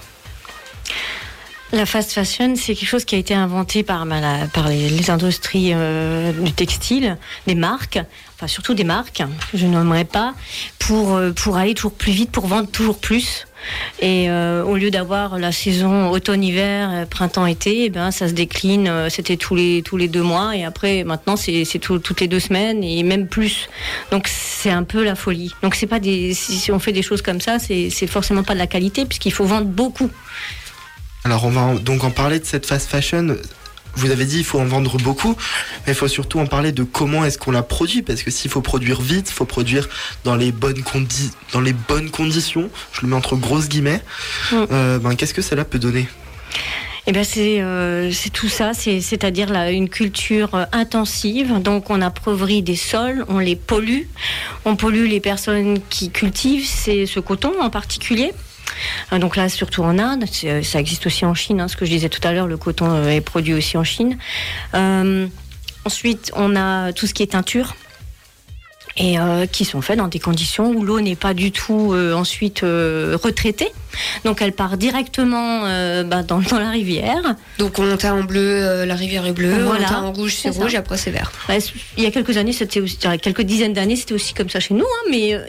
[1.73, 4.07] La fast fashion, c'est quelque chose qui a été inventé par,
[4.53, 7.99] par les, les industries euh, du textile, des marques,
[8.35, 10.33] enfin surtout des marques, que je nommerai pas,
[10.79, 13.47] pour, euh, pour aller toujours plus vite, pour vendre toujours plus.
[13.99, 18.87] Et euh, au lieu d'avoir la saison automne-hiver, euh, printemps-été, eh ben, ça se décline,
[18.87, 22.29] euh, c'était tous les, tous les deux mois, et après, maintenant, c'est tout- toutes les
[22.29, 23.67] deux semaines, et même plus.
[24.11, 25.53] Donc, c'est un peu la folie.
[25.63, 28.53] Donc, c'est pas des, si, si on fait des choses comme ça, c'est forcément pas
[28.53, 30.09] de la qualité, puisqu'il faut vendre beaucoup.
[31.27, 33.35] Alors on va donc en parler de cette fast fashion.
[33.95, 35.35] Vous avez dit il faut en vendre beaucoup,
[35.85, 38.49] mais il faut surtout en parler de comment est-ce qu'on la produit, parce que s'il
[38.49, 39.89] faut produire vite, il faut produire
[40.23, 42.69] dans les bonnes condi- dans les bonnes conditions.
[42.93, 44.01] Je le mets entre grosses guillemets.
[44.53, 46.07] Euh, ben qu'est-ce que cela peut donner?
[47.07, 51.59] Eh c'est euh, c'est tout ça, c'est- c'est-à-dire là, une culture euh, intensive.
[51.61, 54.03] Donc on appauvrit des sols, on les pollue,
[54.63, 58.31] on pollue les personnes qui cultivent c'est ce coton en particulier.
[59.13, 61.61] Euh, Donc là, surtout en Inde, euh, ça existe aussi en Chine.
[61.61, 63.83] hein, ce que je disais tout à l'heure, le coton euh, est produit aussi en
[63.83, 64.17] Chine.
[64.73, 65.27] Euh,
[65.85, 67.75] ensuite, on a tout ce qui est teinture
[68.99, 72.13] et euh, qui sont faits dans des conditions où l'eau n'est pas du tout euh,
[72.15, 73.69] ensuite retraitée.
[74.25, 75.61] Donc elle part directement
[76.03, 77.35] bah, dans, dans la rivière.
[77.59, 79.85] Donc on teint en bleu, la rivière est bleue, Voilà.
[79.85, 81.31] on teint en rouge, c'est rouge, après c'est vert.
[81.47, 82.81] C- il y a quelques années, c'était
[83.21, 85.39] quelques dizaines d'années, c'était aussi comme ça chez nous, hein, mais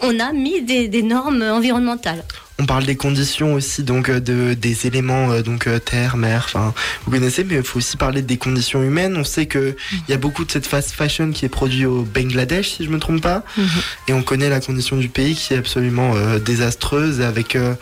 [0.00, 2.22] on a mis des, des normes environnementales.
[2.58, 6.42] On parle des conditions aussi, donc euh, de, des éléments, euh, donc euh, terre, mer,
[6.44, 9.16] enfin, vous connaissez, mais il faut aussi parler des conditions humaines.
[9.16, 12.02] On sait que il y a beaucoup de cette fast fashion qui est produite au
[12.02, 13.42] Bangladesh, si je me trompe pas,
[14.06, 17.74] et on connaît la condition du pays qui est absolument euh, désastreuse, avec euh,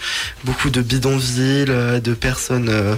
[0.45, 2.95] beaucoup de bidonvilles, de personnes euh,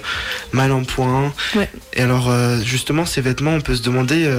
[0.52, 1.32] mal en point.
[1.56, 1.70] Ouais.
[1.94, 2.32] Et alors,
[2.64, 4.30] justement, ces vêtements, on peut se demander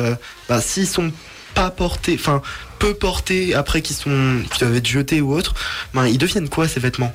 [0.48, 1.12] bah, s'ils sont
[1.54, 2.42] pas portés, enfin,
[2.84, 5.54] peu portés après qu'ils sont, qui doivent être jetés ou autre,
[5.94, 7.14] ben, ils deviennent quoi ces vêtements?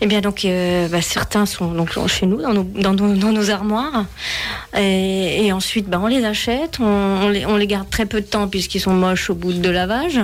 [0.00, 4.06] Eh bien, donc, euh, bah, certains sont donc chez nous, dans nos, dans nos, armoires.
[4.74, 8.48] Et, ensuite, bah, on les achète, on, les, on les garde très peu de temps
[8.48, 10.18] puisqu'ils sont moches au bout de lavage.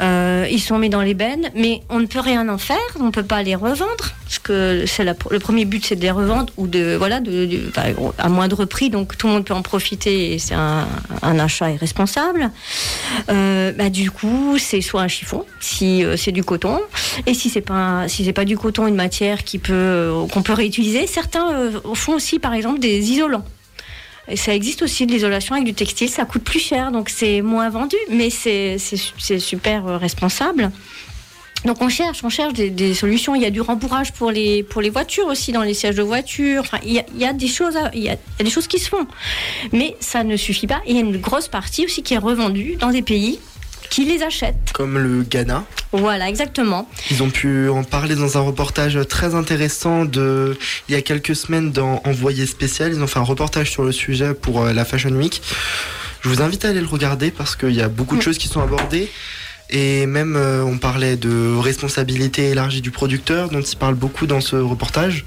[0.00, 1.14] Euh, ils sont mis dans les
[1.54, 4.10] mais on ne peut rien en faire, on ne peut pas les revendre.
[4.34, 4.84] Parce que
[5.30, 8.90] le premier but, c'est de les revendre ou de voilà, de, enfin, à moindre prix,
[8.90, 10.86] donc tout le monde peut en profiter c'est un,
[11.38, 12.50] achat irresponsable.
[13.30, 16.80] Euh, bah, du coup, c'est soit un chiffon, si euh, c'est du coton,
[17.26, 20.42] et si c'est pas si c'est pas du coton, une matière qui peut euh, qu'on
[20.42, 21.06] peut réutiliser.
[21.06, 23.44] Certains font aussi, par exemple, des isolants.
[24.26, 27.42] Et ça existe aussi de l'isolation avec du textile, ça coûte plus cher, donc c'est
[27.42, 30.72] moins vendu, mais c'est c'est su- c'est super responsable.
[31.64, 33.34] Donc on cherche, on cherche des, des solutions.
[33.34, 36.02] Il y a du rembourrage pour les pour les voitures aussi dans les sièges de
[36.02, 36.60] voiture.
[36.60, 38.42] Enfin, il y a, il y a des choses, à- il y, a, il y
[38.42, 39.06] a des choses qui se font,
[39.72, 40.80] mais ça ne suffit pas.
[40.86, 43.38] Il y a une grosse partie aussi qui est revendue dans des pays
[43.90, 44.72] qui les achètent.
[44.72, 45.64] Comme le Ghana.
[45.92, 46.88] Voilà, exactement.
[47.10, 51.36] Ils ont pu en parler dans un reportage très intéressant de il y a quelques
[51.36, 52.92] semaines dans Envoyé spécial.
[52.92, 55.40] Ils ont fait un reportage sur le sujet pour euh, la Fashion Week.
[56.22, 58.48] Je vous invite à aller le regarder parce qu'il y a beaucoup de choses qui
[58.48, 59.10] sont abordées.
[59.70, 64.40] Et même, euh, on parlait de responsabilité élargie du producteur, dont il parle beaucoup dans
[64.40, 65.24] ce reportage,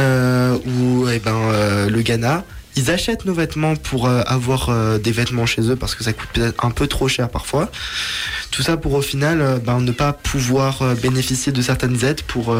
[0.00, 2.44] euh, où eh ben, euh, le Ghana,
[2.74, 6.30] ils achètent nos vêtements pour euh, avoir des vêtements chez eux parce que ça coûte
[6.32, 7.70] peut-être un peu trop cher parfois.
[8.50, 12.56] Tout ça pour au final ben, ne pas pouvoir bénéficier de certaines aides pour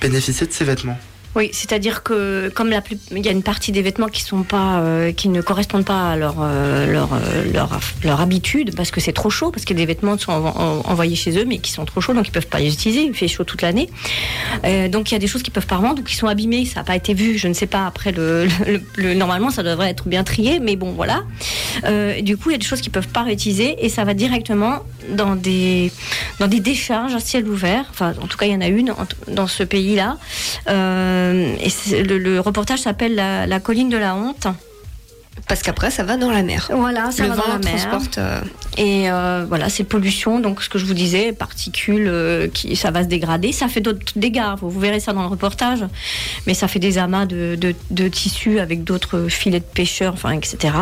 [0.00, 0.98] bénéficier de ces vêtements.
[1.38, 4.42] Oui, c'est-à-dire que comme la plus, il y a une partie des vêtements qui sont
[4.42, 8.90] pas, euh, qui ne correspondent pas à leur euh, leur, euh, leur leur habitude parce
[8.90, 11.58] que c'est trop chaud, parce que des vêtements sont envo- en- envoyés chez eux mais
[11.58, 13.02] qui sont trop chauds donc ils peuvent pas les utiliser.
[13.04, 13.88] Il fait chaud toute l'année,
[14.90, 16.64] donc il y a des choses qui peuvent pas revendre, qui sont abîmées.
[16.64, 17.86] Ça n'a pas été vu, je ne sais pas.
[17.86, 21.22] Après le, le- le- normalement ça devrait être bien trié, mais bon voilà.
[22.20, 24.80] Du coup il y a des choses qui peuvent pas réutiliser et ça va directement
[25.10, 25.92] dans des
[26.38, 27.86] dans des décharges à ciel ouvert.
[27.90, 30.16] Enfin en tout cas il y en a une en- dans ce pays-là.
[30.68, 34.46] Euh, et le, le reportage s'appelle la, la colline de la honte.
[35.46, 36.68] Parce qu'après, ça va dans la mer.
[36.74, 37.88] Voilà, ça Le va dans vent la mer.
[37.88, 38.40] transporte, euh,
[38.76, 40.40] Et euh, voilà, c'est pollution.
[40.40, 43.52] Donc, ce que je vous disais, particules, euh, qui, ça va se dégrader.
[43.52, 44.42] Ça fait d'autres dégâts.
[44.60, 45.84] Vous, vous verrez ça dans le reportage.
[46.46, 50.32] Mais ça fait des amas de, de, de tissus avec d'autres filets de pêcheurs, enfin,
[50.32, 50.74] etc.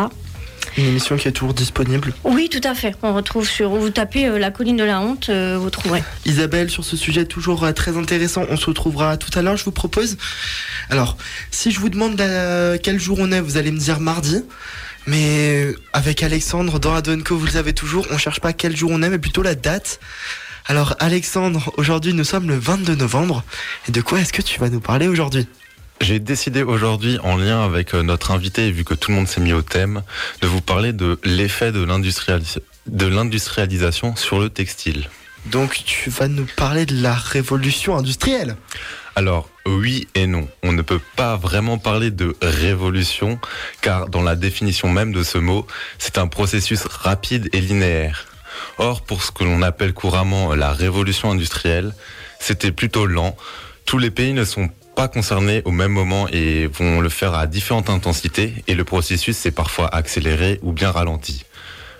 [0.77, 2.13] Une émission qui est toujours disponible.
[2.23, 2.95] Oui, tout à fait.
[3.03, 3.69] On retrouve sur.
[3.69, 6.03] Vous tapez euh, la colline de la honte, euh, vous trouverez.
[6.25, 9.65] Isabelle, sur ce sujet toujours euh, très intéressant, on se retrouvera tout à l'heure, je
[9.65, 10.17] vous propose.
[10.89, 11.17] Alors,
[11.51, 12.17] si je vous demande
[12.83, 14.43] quel jour on est, vous allez me dire mardi.
[15.05, 19.01] Mais avec Alexandre, dans Adonco, vous le savez toujours, on cherche pas quel jour on
[19.01, 19.99] est, mais plutôt la date.
[20.65, 23.43] Alors, Alexandre, aujourd'hui nous sommes le 22 novembre.
[23.87, 25.47] Et de quoi est-ce que tu vas nous parler aujourd'hui?
[25.99, 29.41] J'ai décidé aujourd'hui, en lien avec euh, notre invité, vu que tout le monde s'est
[29.41, 30.03] mis au thème,
[30.41, 35.09] de vous parler de l'effet de l'industrialisation sur le textile.
[35.47, 38.55] Donc, tu vas nous parler de la révolution industrielle.
[39.15, 40.47] Alors, oui et non.
[40.61, 43.39] On ne peut pas vraiment parler de révolution,
[43.81, 45.65] car dans la définition même de ce mot,
[45.97, 48.27] c'est un processus rapide et linéaire.
[48.77, 51.93] Or, pour ce que l'on appelle couramment la révolution industrielle,
[52.39, 53.35] c'était plutôt lent.
[53.85, 57.45] Tous les pays ne sont pas concernés au même moment et vont le faire à
[57.45, 61.45] différentes intensités, et le processus s'est parfois accéléré ou bien ralenti.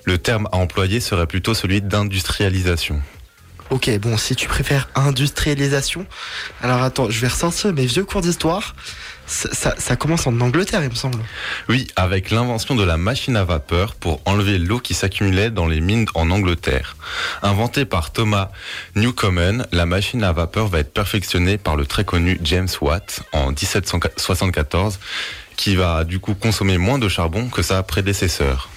[0.05, 2.99] Le terme à employer serait plutôt celui d'industrialisation.
[3.69, 6.07] Ok, bon, si tu préfères industrialisation,
[6.63, 8.75] alors attends, je vais ressortir mes vieux cours d'histoire.
[9.27, 11.19] Ça, commence en Angleterre, il me semble.
[11.67, 15.81] Oui, avec l'invention de la machine à vapeur pour enlever l'eau qui s'accumulait dans les
[15.81, 16.95] mines en Angleterre.
[17.43, 18.51] Inventée par Thomas
[18.95, 23.49] Newcomen, la machine à vapeur va être perfectionnée par le très connu James Watt en
[23.49, 24.99] 1774,
[25.57, 28.69] qui va du coup consommer moins de charbon que sa prédécesseur.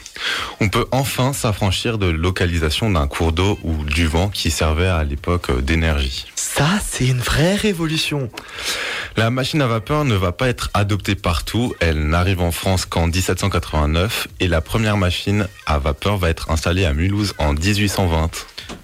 [0.61, 5.05] On peut enfin s'affranchir de localisation d'un cours d'eau ou du vent qui servait à
[5.05, 6.27] l'époque d'énergie.
[6.35, 8.31] Ça, c'est une vraie révolution.
[9.17, 11.75] La machine à vapeur ne va pas être adoptée partout.
[11.81, 16.85] Elle n'arrive en France qu'en 1789 et la première machine à vapeur va être installée
[16.85, 18.31] à Mulhouse en 1820.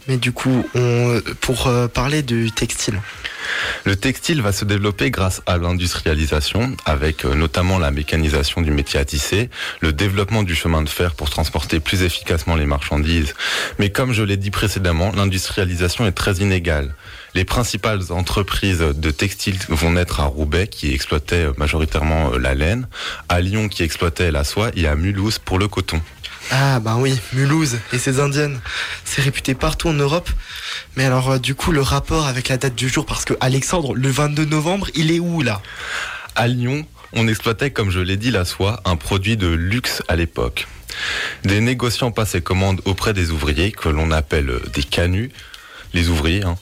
[0.08, 3.00] Mais du coup, on, pour euh, parler du textile.
[3.84, 8.98] Le textile va se développer grâce à l'industrialisation, avec euh, notamment la mécanisation du métier
[8.98, 13.34] à tisser, le développement du chemin de fer pour transporter plus efficacement les marchandises.
[13.78, 16.94] Mais comme je l'ai dit précédemment, l'industrialisation est très inégale.
[17.34, 22.54] Les principales entreprises de textile vont naître à Roubaix, qui exploitait euh, majoritairement euh, la
[22.54, 22.88] laine,
[23.28, 26.00] à Lyon, qui exploitait la soie, et à Mulhouse pour le coton.
[26.50, 28.60] Ah bah oui, Mulhouse et ses indiennes.
[29.04, 30.30] C'est réputé partout en Europe.
[30.96, 33.94] Mais alors euh, du coup, le rapport avec la date du jour, parce que Alexandre,
[33.94, 35.60] le 22 novembre, il est où là?
[36.34, 40.16] À Lyon, on exploitait, comme je l'ai dit, la soie, un produit de luxe à
[40.16, 40.66] l'époque.
[41.44, 45.30] Des négociants passaient commande auprès des ouvriers, que l'on appelle des canuts,
[45.94, 46.56] les ouvriers, hein,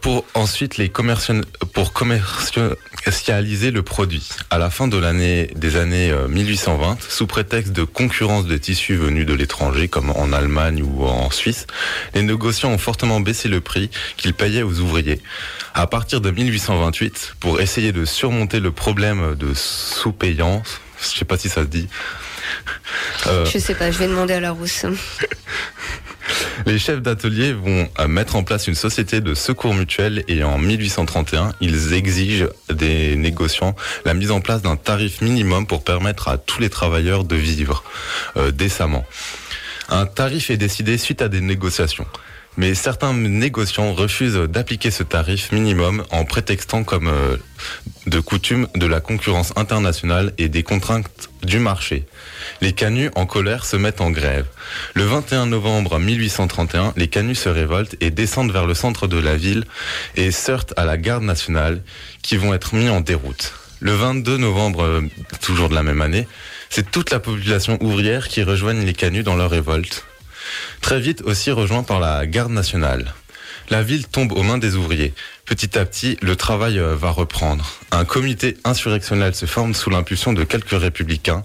[0.00, 4.28] pour ensuite les commercialiser le produit.
[4.50, 8.96] À la fin de l'année des années euh, 1820, sous prétexte de concurrence de tissus
[8.96, 11.66] venus de l'étranger, comme en Allemagne ou en Suisse,
[12.14, 15.20] les négociants ont fortement baissé le prix qu'ils payaient aux ouvriers.
[15.74, 21.36] À partir de 1828, pour essayer de surmonter le problème de sous-payance, je sais pas
[21.36, 21.88] si ça se dit.
[23.26, 24.86] Euh, Je sais pas, je vais demander à la rousse.
[26.66, 30.58] Les chefs d'atelier vont euh, mettre en place une société de secours mutuel et en
[30.58, 33.74] 1831, ils exigent des négociants
[34.04, 37.84] la mise en place d'un tarif minimum pour permettre à tous les travailleurs de vivre
[38.36, 39.04] euh, décemment.
[39.88, 42.06] Un tarif est décidé suite à des négociations.
[42.56, 47.36] Mais certains négociants refusent d'appliquer ce tarif minimum en prétextant comme euh,
[48.06, 52.06] de coutume de la concurrence internationale et des contraintes du marché.
[52.60, 54.46] Les canuts en colère se mettent en grève.
[54.94, 59.36] Le 21 novembre 1831, les canuts se révoltent et descendent vers le centre de la
[59.36, 59.64] ville
[60.16, 61.82] et sortent à la garde nationale
[62.22, 63.54] qui vont être mis en déroute.
[63.80, 65.00] Le 22 novembre, euh,
[65.42, 66.28] toujours de la même année,
[66.70, 70.06] c'est toute la population ouvrière qui rejoignent les canuts dans leur révolte.
[70.80, 73.14] Très vite aussi rejoint par la garde nationale.
[73.70, 75.14] La ville tombe aux mains des ouvriers.
[75.46, 77.78] Petit à petit, le travail euh, va reprendre.
[77.92, 81.44] Un comité insurrectionnel se forme sous l'impulsion de quelques républicains,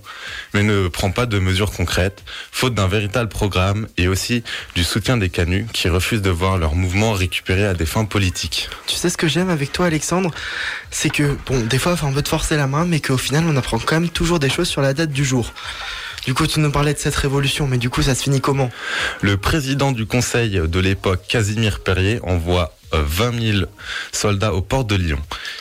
[0.53, 4.43] mais ne prend pas de mesures concrètes, faute d'un véritable programme et aussi
[4.75, 8.69] du soutien des canuts qui refusent de voir leur mouvement récupéré à des fins politiques.
[8.87, 10.31] Tu sais ce que j'aime avec toi, Alexandre?
[10.91, 13.55] C'est que, bon, des fois, on veut te forcer la main, mais qu'au final, on
[13.55, 15.53] apprend quand même toujours des choses sur la date du jour.
[16.25, 18.69] Du coup, tu nous parlais de cette révolution, mais du coup, ça se finit comment?
[19.21, 23.65] Le président du conseil de l'époque, Casimir Perrier, envoie euh, 20 000
[24.11, 25.19] soldats aux portes de Lyon.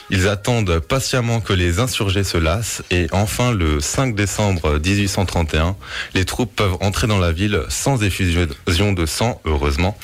[0.09, 5.77] Ils attendent patiemment que les insurgés se lassent et enfin le 5 décembre 1831,
[6.15, 9.99] les troupes peuvent entrer dans la ville sans effusion de sang, heureusement.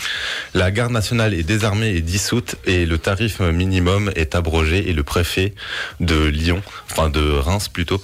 [0.52, 5.02] La garde nationale est désarmée et dissoute et le tarif minimum est abrogé et le
[5.02, 5.54] préfet
[6.00, 8.02] de Lyon, enfin de Reims plutôt,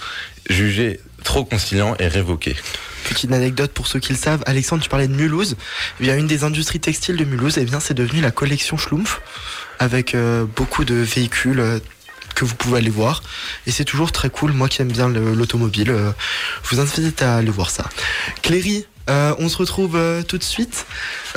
[0.49, 2.57] jugé trop conciliant est révoqué.
[3.09, 5.57] Petite anecdote pour ceux qui le savent, Alexandre, tu parlais de Mulhouse.
[6.01, 9.21] A une des industries textiles de Mulhouse, et bien c'est devenu la collection Schlumpf,
[9.79, 11.79] avec euh, beaucoup de véhicules euh,
[12.35, 13.23] que vous pouvez aller voir.
[13.67, 16.11] Et c'est toujours très cool, moi qui aime bien le- l'automobile, euh,
[16.63, 17.89] je vous invite à aller voir ça.
[18.43, 20.87] Cléry, euh, on se retrouve euh, tout de suite.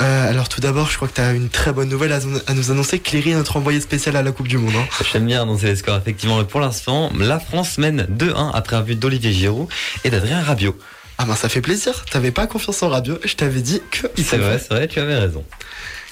[0.00, 2.54] Euh, alors tout d'abord, je crois que tu as une très bonne nouvelle à, à
[2.54, 2.98] nous annoncer.
[3.00, 4.74] Cléry est notre envoyé spécial à la Coupe du Monde.
[4.76, 5.04] hein.
[5.12, 6.42] J'aime bien annoncer les scores, effectivement.
[6.44, 9.68] Pour l'instant, la France mène 2-1 après un but d'Olivier Giroud
[10.04, 10.76] et d'Adrien Rabiot.
[11.18, 14.08] Ah ben ça fait plaisir, t'avais pas confiance en radio, je t'avais dit que...
[14.20, 15.44] C'est vrai, c'est vrai, tu avais raison.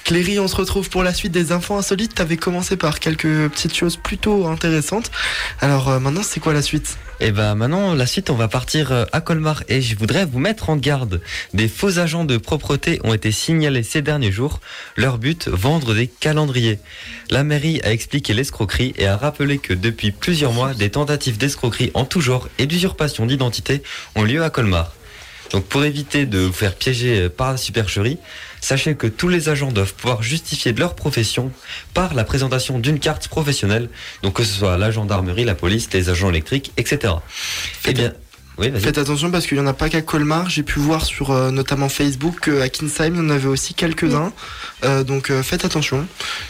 [0.03, 2.15] Cléry, on se retrouve pour la suite des infos insolites.
[2.15, 5.09] T'avais commencé par quelques petites choses plutôt intéressantes.
[5.61, 6.97] Alors euh, maintenant, c'est quoi la suite?
[7.21, 10.39] Et ben maintenant, la suite, on va partir euh, à Colmar et je voudrais vous
[10.39, 11.21] mettre en garde.
[11.53, 14.59] Des faux agents de propreté ont été signalés ces derniers jours.
[14.97, 16.79] Leur but, vendre des calendriers.
[17.29, 21.91] La mairie a expliqué l'escroquerie et a rappelé que depuis plusieurs mois, des tentatives d'escroquerie
[21.93, 23.83] en tout genre et d'usurpation d'identité
[24.15, 24.91] ont lieu à Colmar.
[25.51, 28.17] Donc pour éviter de vous faire piéger euh, par la supercherie,
[28.63, 31.51] sachez que tous les agents doivent pouvoir justifier de leur profession
[31.93, 33.89] par la présentation d'une carte professionnelle,
[34.21, 37.13] donc que ce soit la gendarmerie, la police, les agents électriques, etc.
[37.85, 38.13] Eh bien,
[38.57, 38.71] oui.
[38.79, 40.49] Faites attention parce qu'il n'y en a pas qu'à Colmar.
[40.49, 44.31] J'ai pu voir sur euh, notamment Facebook qu'à Kinsheim, il y en avait aussi quelques-uns.
[44.83, 46.05] Euh, donc euh, faites attention.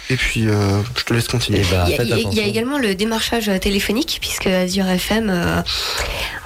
[0.10, 1.62] Et puis, euh, je te laisse continuer.
[1.68, 5.62] Eh ben, Il y, a, il y également le démarchage téléphonique, puisque Azure FM euh,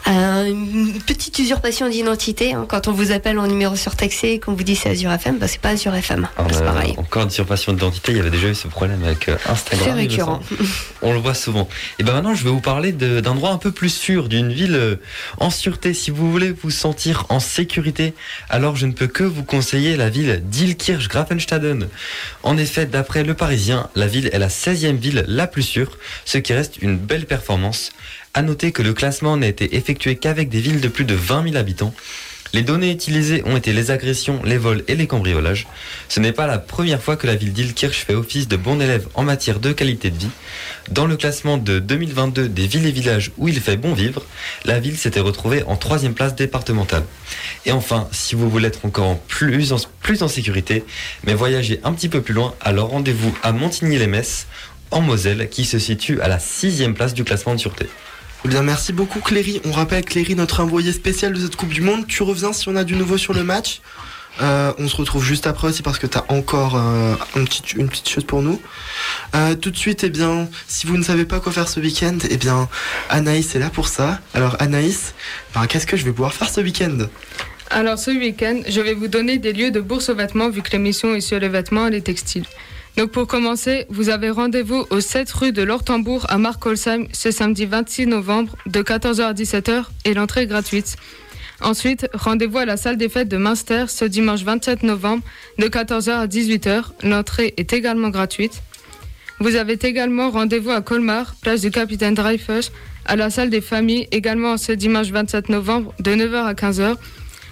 [0.05, 2.53] a une petite usurpation d'identité.
[2.53, 2.65] hein.
[2.69, 5.47] Quand on vous appelle en numéro surtaxé et qu'on vous dit c'est Azure FM, bah,
[5.47, 6.27] c'est pas Azure FM.
[6.49, 6.93] C'est euh, pareil.
[6.97, 9.81] Encore une usurpation d'identité, il y avait déjà eu ce problème avec Instagram.
[9.85, 10.39] C'est récurrent.
[11.01, 11.67] On le voit souvent.
[11.99, 14.75] Et ben maintenant, je vais vous parler d'un endroit un peu plus sûr, d'une ville
[14.75, 14.95] euh,
[15.47, 15.93] en sûreté.
[15.93, 18.13] Si vous voulez vous sentir en sécurité,
[18.49, 21.87] alors je ne peux que vous conseiller la ville d'Ilkirch-Grafenstaden.
[22.43, 26.37] En effet, d'après Le Parisien, la ville est la 16e ville la plus sûre, ce
[26.37, 27.93] qui reste une belle performance.
[28.33, 31.43] À noter que le classement n'a été effectué qu'avec des villes de plus de 20
[31.43, 31.93] 000 habitants.
[32.53, 35.67] Les données utilisées ont été les agressions, les vols et les cambriolages.
[36.09, 39.07] Ce n'est pas la première fois que la ville d'Ilkirch fait office de bon élève
[39.15, 40.29] en matière de qualité de vie.
[40.89, 44.23] Dans le classement de 2022 des villes et villages où il fait bon vivre,
[44.65, 47.03] la ville s'était retrouvée en troisième place départementale.
[47.65, 50.85] Et enfin, si vous voulez être encore en plus, en, plus en sécurité,
[51.25, 54.47] mais voyager un petit peu plus loin, alors rendez-vous à Montigny-les-Messes,
[54.91, 57.87] en Moselle, qui se situe à la sixième place du classement de sûreté.
[58.47, 59.59] Eh bien, merci beaucoup Cléry.
[59.65, 62.07] On rappelle Cléry, notre envoyé spécial de cette Coupe du Monde.
[62.07, 63.81] Tu reviens si on a du nouveau sur le match.
[64.41, 68.23] Euh, on se retrouve juste après aussi parce que tu encore euh, une petite chose
[68.23, 68.61] pour nous.
[69.35, 72.19] Euh, tout de suite, eh bien, si vous ne savez pas quoi faire ce week-end,
[72.29, 72.69] eh bien,
[73.09, 74.21] Anaïs est là pour ça.
[74.33, 75.13] Alors Anaïs,
[75.53, 76.99] ben, qu'est-ce que je vais pouvoir faire ce week-end?
[77.69, 80.71] Alors ce week-end, je vais vous donner des lieux de bourse aux vêtements vu que
[80.71, 82.45] l'émission est sur les vêtements et les textiles.
[82.97, 87.67] Donc pour commencer, vous avez rendez-vous au 7 rue de l'Ortambourg à Markolsheim ce samedi
[87.67, 90.95] 26 novembre de 14h à 17h et l'entrée est gratuite.
[91.61, 95.23] Ensuite, rendez-vous à la salle des fêtes de Münster ce dimanche 27 novembre
[95.59, 96.85] de 14h à 18h.
[97.03, 98.63] L'entrée est également gratuite.
[99.39, 102.71] Vous avez également rendez-vous à Colmar, place du Capitaine Dreyfus,
[103.05, 106.95] à la salle des familles, également ce dimanche 27 novembre de 9h à 15h.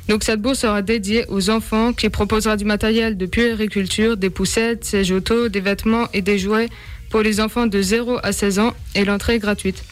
[0.07, 4.85] Donc cette bourse sera dédiée aux enfants qui proposera du matériel de puériculture, des poussettes,
[4.85, 6.69] sièges auto, des vêtements et des jouets
[7.09, 9.83] pour les enfants de 0 à 16 ans et l'entrée est gratuite.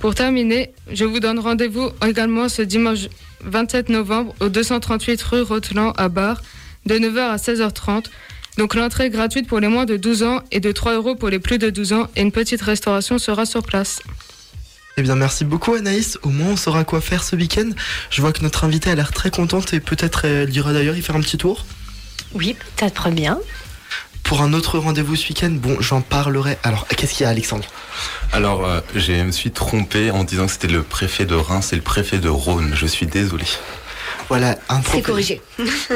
[0.00, 3.08] Pour terminer, je vous donne rendez-vous également ce dimanche
[3.44, 6.42] 27 novembre au 238 rue Roteland à Bar
[6.86, 8.06] de 9h à 16h30.
[8.58, 11.28] Donc l'entrée est gratuite pour les moins de 12 ans et de 3 euros pour
[11.28, 14.00] les plus de 12 ans et une petite restauration sera sur place.
[14.96, 16.18] Eh bien, merci beaucoup Anaïs.
[16.22, 17.70] Au moins, on saura quoi faire ce week-end.
[18.10, 21.02] Je vois que notre invitée a l'air très contente et peut-être elle ira d'ailleurs y
[21.02, 21.64] faire un petit tour.
[22.34, 23.38] Oui, peut-être bien.
[24.22, 26.58] Pour un autre rendez-vous ce week-end, bon, j'en parlerai.
[26.62, 27.64] Alors, qu'est-ce qu'il y a, Alexandre?
[28.32, 31.76] Alors, euh, je me suis trompé en disant que c'était le préfet de Reims et
[31.76, 32.72] le préfet de Rhône.
[32.74, 33.44] Je suis désolé.
[34.30, 35.42] Voilà, un C'est corrigé.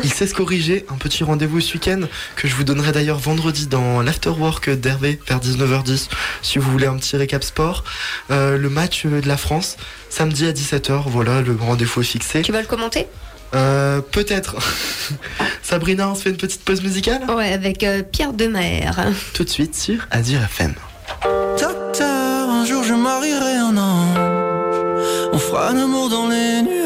[0.02, 0.84] Il sait se corriger.
[0.92, 2.00] Un petit rendez-vous ce week-end
[2.34, 6.08] que je vous donnerai d'ailleurs vendredi dans l'afterwork d'Hervé vers 19h10
[6.42, 7.84] si vous voulez un petit récap sport.
[8.32, 9.76] Euh, le match de la France
[10.10, 11.04] samedi à 17h.
[11.06, 12.42] Voilà, le rendez-vous est fixé.
[12.42, 13.06] Tu vas le commenter?
[13.54, 14.56] Euh, Peut-être.
[15.62, 17.22] Sabrina, on se fait une petite pause musicale?
[17.30, 18.90] Ouais, avec euh, Pierre Demer.
[19.34, 20.74] Tout de suite sur Azure FM.
[21.60, 24.18] Docteur, un jour je marierai un ange.
[25.32, 26.83] On fera l'amour dans les nuages.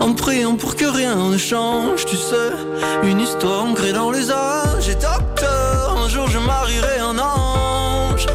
[0.00, 2.50] En priant pour que rien ne change, tu sais.
[3.02, 4.88] Une histoire ancrée dans les âges.
[4.88, 8.26] Et docteur, un jour je marierai un ange.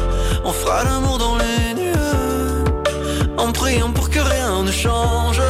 [0.44, 3.26] On fera l'amour dans les nuages.
[3.38, 5.40] En priant pour que rien ne change.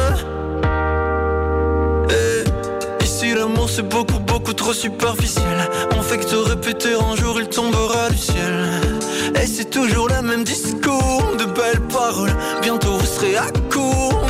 [2.09, 7.39] Et ici l'amour c'est beaucoup beaucoup trop superficiel On fait que te répéter un jour
[7.39, 8.69] il tombera du ciel
[9.35, 14.25] Et c'est toujours le même discours De belles paroles Bientôt vous serez à court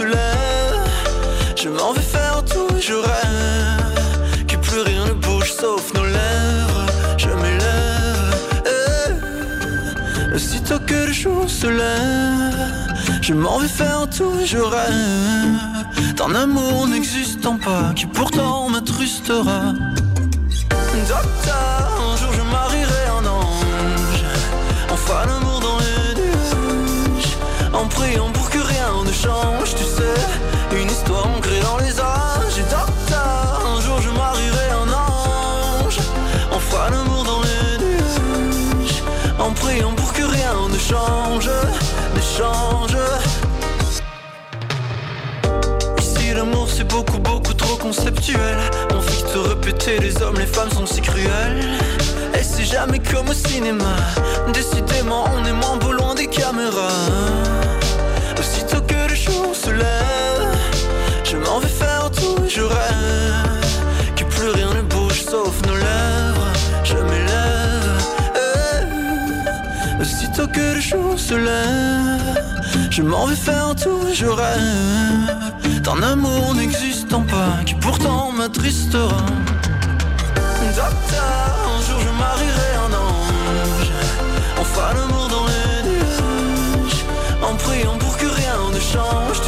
[0.00, 6.04] Je m'en vais faire tout et je rêve Que plus rien ne bouge sauf nos
[6.04, 6.86] lèvres
[7.16, 8.34] Je m'élève
[8.64, 10.34] Eh.
[10.36, 12.78] Aussitôt que le jour se lève
[13.20, 19.74] je m'en vais faire tout et je rêve d'un amour n'existant pas qui pourtant m'attrustera.
[21.08, 24.24] Docteur, un jour je marierai un ange.
[24.96, 27.36] Fera l'amour dans les nuages.
[27.72, 28.30] En priant
[29.22, 30.78] change, tu sais.
[30.80, 32.58] Une histoire ancrée dans les âges.
[32.58, 35.98] Et docteur, un jour je marierai un ange.
[36.52, 39.02] On fera l'amour dans les nuages.
[39.38, 41.50] En priant pour que rien ne change,
[42.16, 42.96] ne change.
[45.98, 48.58] Ici l'amour c'est beaucoup beaucoup trop conceptuel
[48.94, 51.60] On que te répéter les hommes les femmes sont si cruels
[52.34, 53.96] Et c'est jamais comme au cinéma
[54.52, 57.08] Décidément on est moins beau loin des caméras
[61.24, 65.76] Je m'en vais faire tout et je rêve Que plus rien ne bouge sauf nos
[65.76, 66.52] lèvres.
[66.84, 68.02] Je m'élève
[68.34, 70.00] Eh.
[70.00, 72.42] Aussitôt que le jour se lève
[72.90, 79.16] Je m'en vais faire tout et je rêve D'un amour n'existant pas Qui pourtant m'attristera.
[80.60, 83.90] Un jour je marierai un ange.
[84.60, 87.04] On fera l'amour dans les nuages
[87.42, 89.40] En priant pour que rien ne change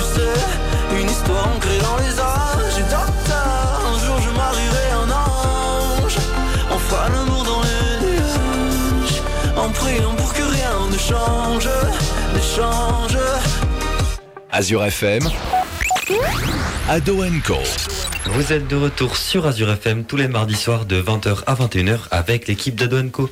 [1.31, 2.79] histoire ancrée dans les âges.
[2.79, 6.17] Et docteur, un jour je marierai un ange.
[6.71, 9.23] On fera l'amour dans les nuages.
[9.57, 11.69] En priant pour que rien ne change
[12.35, 13.19] Ne change.
[14.53, 15.23] Azure FM,
[16.89, 17.55] Ado Co.
[18.33, 22.03] Vous êtes de retour sur Azure FM tous les mardis soirs de 20h à 21h
[22.13, 23.29] avec l'équipe d'Ado Co.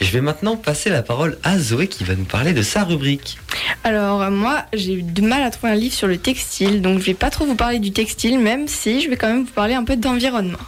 [0.00, 3.38] Je vais maintenant passer la parole à Zoé qui va nous parler de sa rubrique.
[3.84, 6.98] Alors euh, moi j'ai eu du mal à trouver un livre sur le textile, donc
[7.00, 9.52] je vais pas trop vous parler du textile, même si je vais quand même vous
[9.52, 10.58] parler un peu d'environnement.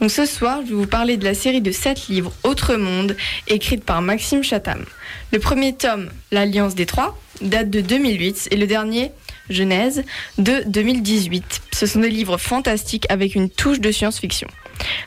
[0.00, 3.14] Donc ce soir je vais vous parler de la série de 7 livres Autre Monde,
[3.46, 4.84] écrite par Maxime Chatham.
[5.32, 9.12] Le premier tome, L'Alliance des Trois, date de 2008 et le dernier,
[9.50, 10.04] Genèse,
[10.38, 11.62] de 2018.
[11.72, 14.48] Ce sont des livres fantastiques avec une touche de science-fiction.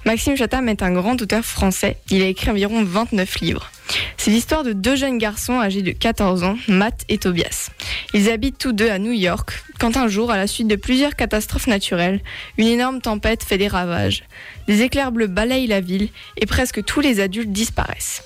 [0.06, 1.98] Maxime Chatham est un grand auteur français.
[2.10, 3.72] Il a écrit environ 29 livres.
[4.18, 7.70] C'est l'histoire de deux jeunes garçons âgés de 14 ans, Matt et Tobias.
[8.14, 11.16] Ils habitent tous deux à New York quand un jour, à la suite de plusieurs
[11.16, 12.22] catastrophes naturelles,
[12.58, 14.24] une énorme tempête fait des ravages.
[14.68, 18.24] Des éclairs bleus balayent la ville et presque tous les adultes disparaissent.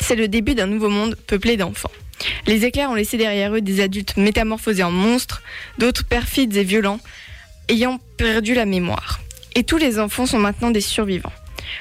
[0.00, 1.90] C'est le début d'un nouveau monde peuplé d'enfants.
[2.46, 5.42] Les éclairs ont laissé derrière eux des adultes métamorphosés en monstres,
[5.78, 7.00] d'autres perfides et violents,
[7.68, 9.20] ayant perdu la mémoire.
[9.54, 11.32] Et tous les enfants sont maintenant des survivants.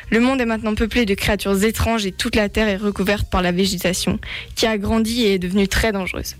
[0.09, 3.41] Le monde est maintenant peuplé de créatures étranges et toute la terre est recouverte par
[3.41, 4.19] la végétation,
[4.55, 6.35] qui a grandi et est devenue très dangereuse.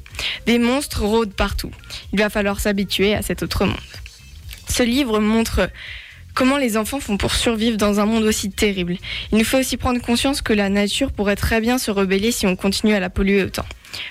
[0.45, 1.71] Des monstres rôdent partout.
[2.13, 3.77] Il va falloir s'habituer à cet autre monde.
[4.67, 5.69] Ce livre montre
[6.33, 8.97] comment les enfants font pour survivre dans un monde aussi terrible?
[9.31, 12.47] Il nous faut aussi prendre conscience que la nature pourrait très bien se rebeller si
[12.47, 13.65] on continue à la polluer autant.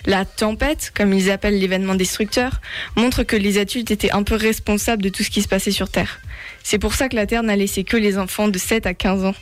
[0.07, 2.61] La tempête, comme ils appellent l'événement destructeur,
[2.97, 5.89] montre que les adultes étaient un peu responsables de tout ce qui se passait sur
[5.89, 6.21] Terre.
[6.63, 9.25] C'est pour ça que la Terre n'a laissé que les enfants de 7 à 15
[9.25, 9.35] ans.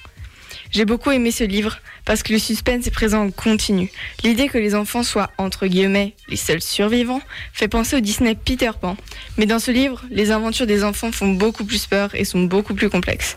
[0.70, 3.90] J'ai beaucoup aimé ce livre parce que le suspense est présent en continu.
[4.22, 8.70] L'idée que les enfants soient, entre guillemets, les seuls survivants fait penser au Disney Peter
[8.78, 8.96] Pan.
[9.38, 12.74] Mais dans ce livre, les aventures des enfants font beaucoup plus peur et sont beaucoup
[12.74, 13.36] plus complexes.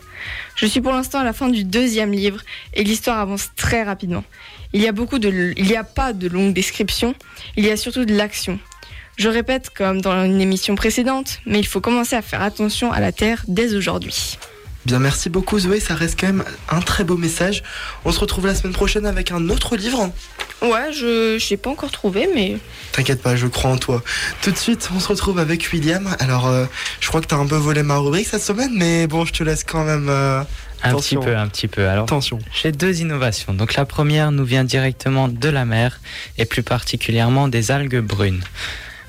[0.56, 2.40] Je suis pour l'instant à la fin du deuxième livre
[2.74, 4.24] et l'histoire avance très rapidement.
[4.74, 4.88] Il n'y
[5.76, 7.14] a pas de longues descriptions,
[7.56, 8.58] il y a surtout de l'action.
[9.16, 13.00] Je répète comme dans une émission précédente, mais il faut commencer à faire attention à
[13.00, 14.38] la Terre dès aujourd'hui.
[14.84, 17.62] Bien, merci beaucoup Zoé, ça reste quand même un très beau message.
[18.04, 20.10] On se retrouve la semaine prochaine avec un autre livre.
[20.60, 22.56] Ouais, je n'ai pas encore trouvé, mais...
[22.92, 24.02] T'inquiète pas, je crois en toi.
[24.42, 26.08] Tout de suite, on se retrouve avec William.
[26.20, 26.66] Alors, euh,
[27.00, 29.42] je crois que t'as un peu volé ma rubrique cette semaine, mais bon, je te
[29.44, 30.08] laisse quand même...
[30.08, 30.40] euh,
[30.84, 31.20] Un attention.
[31.20, 31.88] petit peu, un petit peu.
[31.88, 32.38] Alors, Attention.
[32.62, 33.54] j'ai deux innovations.
[33.54, 36.00] Donc, la première nous vient directement de la mer
[36.38, 38.42] et plus particulièrement des algues brunes.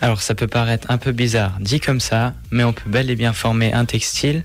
[0.02, 3.16] Alors, ça peut paraître un peu bizarre dit comme ça, mais on peut bel et
[3.16, 4.44] bien former un textile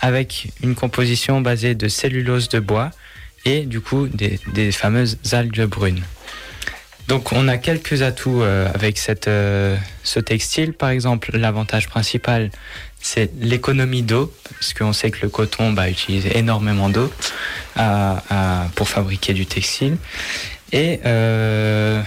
[0.00, 2.90] avec une composition basée de cellulose de bois
[3.44, 6.02] et du coup des, fameuses algues brunes.
[7.08, 10.72] Donc on a quelques atouts euh, avec euh, ce textile.
[10.72, 12.50] Par exemple, l'avantage principal,
[13.00, 17.10] c'est l'économie d'eau, parce qu'on sait que le coton bah, utilise énormément d'eau
[18.76, 19.96] pour fabriquer du textile.
[20.72, 22.02] Et, euh,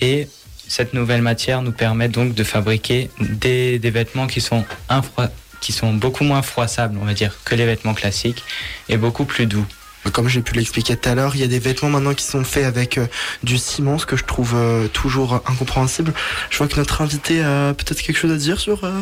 [0.00, 0.28] et
[0.68, 5.30] cette nouvelle matière nous permet donc de fabriquer des, vêtements qui sont, infroi-
[5.64, 8.42] qui sont beaucoup moins froissables, on va dire, que les vêtements classiques,
[8.88, 9.66] et beaucoup plus doux.
[10.12, 12.44] Comme j'ai pu l'expliquer tout à l'heure, il y a des vêtements maintenant qui sont
[12.44, 13.06] faits avec euh,
[13.42, 16.12] du ciment, ce que je trouve euh, toujours incompréhensible.
[16.50, 18.84] Je vois que notre invité a peut-être quelque chose à dire sur...
[18.84, 18.92] euh,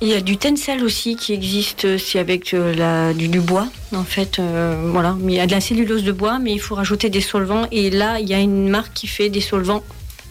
[0.00, 4.04] Il y a du tencel aussi qui existe, c'est avec la, du, du bois, en
[4.04, 4.38] fait.
[4.38, 7.10] euh, voilà, Mais il y a de la cellulose de bois, mais il faut rajouter
[7.10, 7.66] des solvants.
[7.72, 9.82] Et là, il y a une marque qui fait des solvants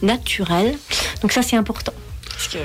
[0.01, 0.77] naturels.
[1.21, 1.93] Donc ça, c'est important.
[2.39, 2.57] Parce que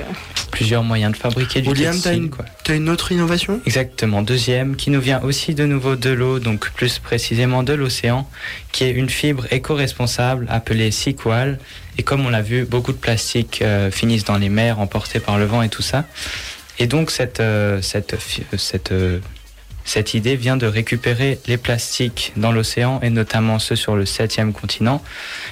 [0.51, 2.29] Plusieurs moyens de fabriquer du William, textile.
[2.29, 2.45] quoi.
[2.63, 3.59] t'as une autre innovation?
[3.65, 4.21] Exactement.
[4.21, 8.25] Deuxième, qui nous vient aussi de nouveau de l'eau, donc plus précisément de l'océan,
[8.71, 11.59] qui est une fibre éco-responsable appelée Sequal.
[11.97, 15.37] Et comme on l'a vu, beaucoup de plastiques euh, finissent dans les mers, emportés par
[15.37, 16.05] le vent et tout ça.
[16.79, 19.19] Et donc cette, euh, cette, euh, cette, euh,
[19.83, 24.53] cette idée vient de récupérer les plastiques dans l'océan, et notamment ceux sur le septième
[24.53, 25.03] continent,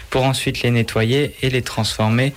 [0.10, 2.34] pour ensuite les nettoyer et les transformer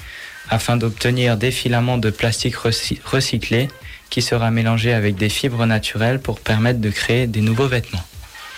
[0.51, 3.69] afin d'obtenir des filaments de plastique recy- recyclés
[4.11, 8.05] qui sera mélangé avec des fibres naturelles pour permettre de créer des nouveaux vêtements.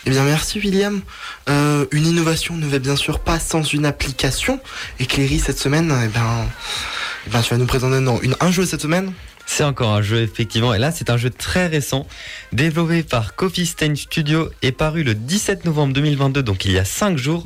[0.06, 1.00] Eh bien, merci William.
[1.48, 4.60] Euh, une innovation ne va bien sûr pas sans une application.
[5.00, 6.46] Et Cléry, cette semaine, eh ben,
[7.26, 9.12] eh ben, tu vas nous présenter non, une, un jeu cette semaine
[9.50, 10.74] C'est encore un jeu, effectivement.
[10.74, 12.06] Et là, c'est un jeu très récent,
[12.52, 16.84] développé par Coffee Stain Studio et paru le 17 novembre 2022, donc il y a
[16.84, 17.42] 5 jours.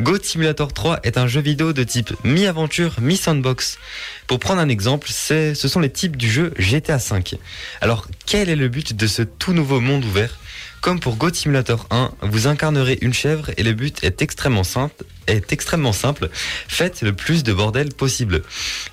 [0.00, 3.78] Goat Simulator 3 est un jeu vidéo de type mi-aventure, mi-sandbox.
[4.26, 7.38] Pour prendre un exemple, ce sont les types du jeu GTA V.
[7.80, 10.36] Alors, quel est le but de ce tout nouveau monde ouvert?
[10.84, 16.28] Comme pour Goat Simulator 1, vous incarnerez une chèvre et le but est extrêmement simple.
[16.68, 18.42] Faites le plus de bordel possible.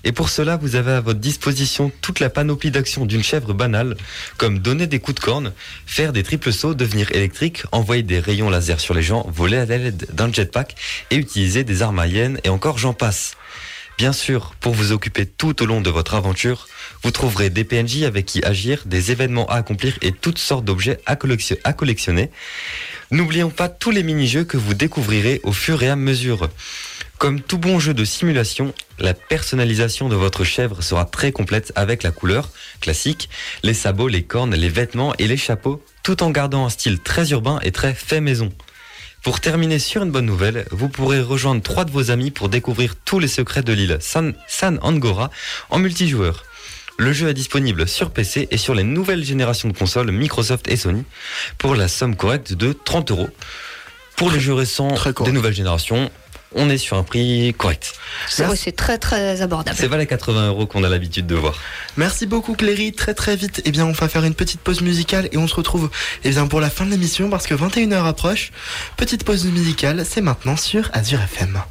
[0.05, 3.97] Et pour cela, vous avez à votre disposition toute la panoplie d'actions d'une chèvre banale,
[4.37, 5.51] comme donner des coups de corne,
[5.85, 9.65] faire des triples sauts, devenir électrique, envoyer des rayons laser sur les gens, voler à
[9.65, 10.75] l'aide d'un jetpack
[11.09, 13.35] et utiliser des armes à et encore j'en passe.
[13.97, 16.67] Bien sûr, pour vous occuper tout au long de votre aventure,
[17.03, 20.99] vous trouverez des PNJ avec qui agir, des événements à accomplir et toutes sortes d'objets
[21.05, 22.29] à, collection- à collectionner.
[23.09, 26.49] N'oublions pas tous les mini-jeux que vous découvrirez au fur et à mesure.
[27.17, 32.01] Comme tout bon jeu de simulation, la personnalisation de votre chèvre sera très complète avec
[32.03, 32.49] la couleur
[32.79, 33.29] classique,
[33.63, 37.29] les sabots, les cornes, les vêtements et les chapeaux, tout en gardant un style très
[37.31, 38.51] urbain et très fait maison.
[39.23, 42.95] Pour terminer sur une bonne nouvelle, vous pourrez rejoindre trois de vos amis pour découvrir
[42.95, 44.33] tous les secrets de l'île San
[44.81, 45.29] Angora
[45.69, 46.43] en multijoueur.
[47.01, 50.77] Le jeu est disponible sur PC et sur les nouvelles générations de consoles Microsoft et
[50.77, 51.03] Sony
[51.57, 53.29] pour la somme correcte de 30 euros.
[54.15, 54.93] Pour les jeux récents
[55.25, 56.11] des nouvelles générations,
[56.53, 57.93] on est sur un prix correct.
[58.27, 59.75] C'est très très abordable.
[59.79, 61.55] C'est pas les 80 euros qu'on a l'habitude de voir.
[61.97, 63.63] Merci beaucoup Cléry, très très vite.
[63.65, 65.89] Eh bien, on va faire une petite pause musicale et on se retrouve
[66.23, 68.51] eh bien, pour la fin de l'émission parce que 21h approche.
[68.95, 71.63] Petite pause musicale, c'est maintenant sur Azure FM.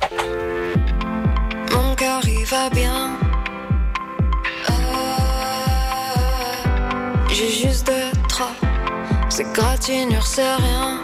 [9.81, 10.21] Trop.
[10.23, 10.99] C'est rien.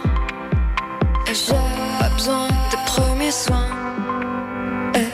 [1.27, 1.53] Et j'ai
[1.99, 3.69] pas besoin de premiers soins.
[4.93, 5.07] Et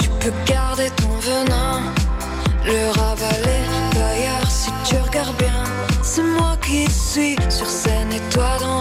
[0.00, 1.80] tu peux garder ton venin,
[2.66, 3.64] le ravaler
[3.94, 5.64] d'ailleurs si tu regardes bien.
[6.02, 8.73] C'est moi qui suis sur scène et toi dans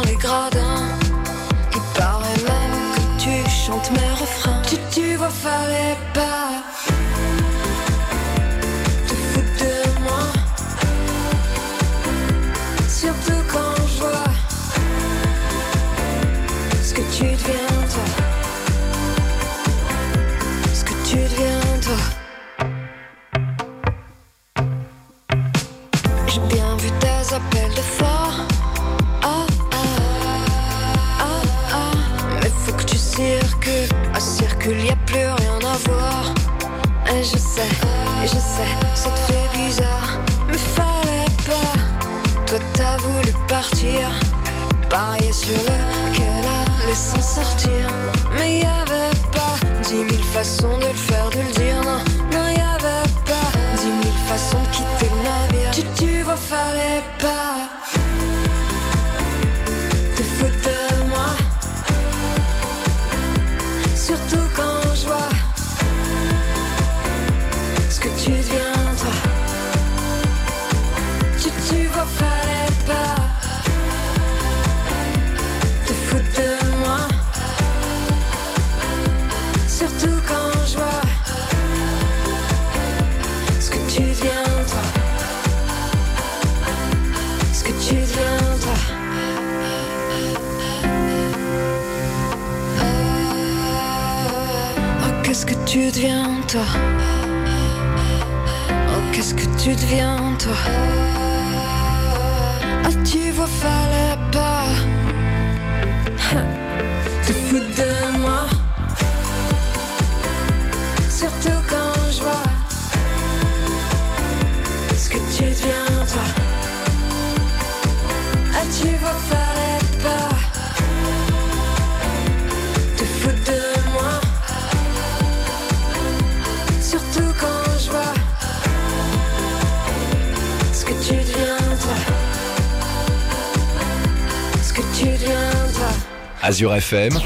[136.45, 137.17] Azure FM,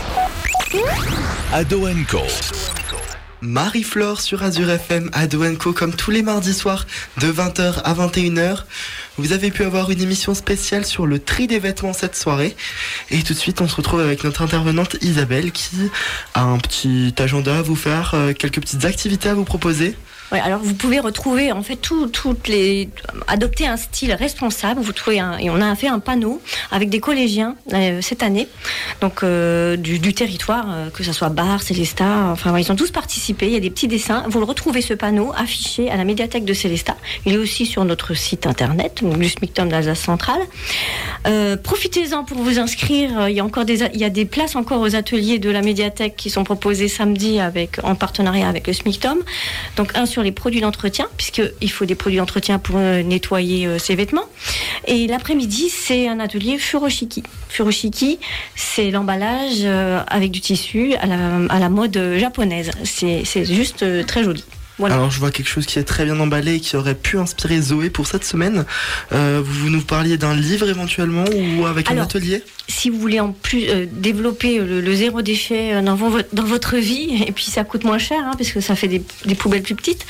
[1.52, 2.22] Ado Co.
[3.42, 5.26] Marie-Flore sur Azure FM à
[5.58, 6.86] Co comme tous les mardis soirs
[7.18, 8.66] de 20h à 21h.
[9.18, 12.56] Vous avez pu avoir une émission spéciale sur le tri des vêtements cette soirée.
[13.10, 15.90] Et tout de suite, on se retrouve avec notre intervenante Isabelle qui
[16.36, 19.96] a un petit agenda à vous faire, euh, quelques petites activités à vous proposer.
[20.32, 22.90] Alors vous pouvez retrouver en fait tout- toutes les
[23.28, 24.82] adopter un style responsable.
[24.82, 28.48] Vous trouvez un, et on a fait un panneau avec des collégiens euh, cette année,
[29.00, 33.48] donc euh, du, territoire, euh, que ce soit Bar, Célestat, enfin ils ont tous participé.
[33.48, 34.26] Il y a des petits dessins.
[34.28, 36.98] Vous le retrouvez ce panneau affiché à la médiathèque de Célestat.
[37.26, 40.42] Il est aussi sur notre site internet, du SMICTOM d'Alsace centrale.
[41.64, 43.30] Profitez-en pour vous inscrire.
[43.30, 45.62] Il y a encore des il y a des places encore aux ateliers de la
[45.62, 49.20] médiathèque qui sont proposés samedi avec en partenariat avec le SMICTOM.
[49.76, 53.96] Donc un les produits d'entretien, puisqu'il faut des produits d'entretien pour euh, nettoyer euh, ses
[53.96, 54.26] vêtements.
[54.86, 57.24] Et l'après-midi, c'est un atelier furoshiki.
[57.50, 58.20] Furoshiki,
[58.56, 62.72] c'est l'emballage euh, avec du tissu à la, à la mode japonaise.
[62.84, 64.44] C'est juste très joli.
[64.78, 64.96] Voilà.
[64.96, 67.60] Alors je vois quelque chose qui est très bien emballé et qui aurait pu inspirer
[67.62, 68.66] Zoé pour cette semaine.
[69.12, 72.44] Euh, vous nous parliez d'un livre éventuellement ou avec un atelier?
[72.68, 75.98] Si vous voulez en plus euh, développer le, zéro déchet euh, dans,
[76.34, 79.00] dans votre vie, et puis ça coûte moins cher, hein, parce que ça fait des,
[79.36, 80.06] poubelles plus petites,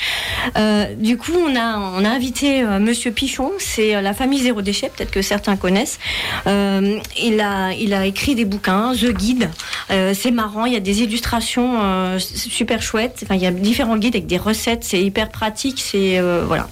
[0.56, 4.90] euh, du coup, on a, on a invité Monsieur Pichon, c'est la famille zéro déchet,
[4.94, 5.98] peut-être que certains connaissent.
[6.46, 9.50] Il, a, il a écrit des bouquins, The Guide,
[9.88, 14.16] c'est marrant, il y a des illustrations super chouettes, enfin, il y a différents guides
[14.16, 16.20] avec des recettes, c'est hyper pratique, c'est...
[16.46, 16.68] voilà.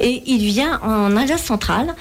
[0.00, 1.94] Et il vient en Alsace centrale.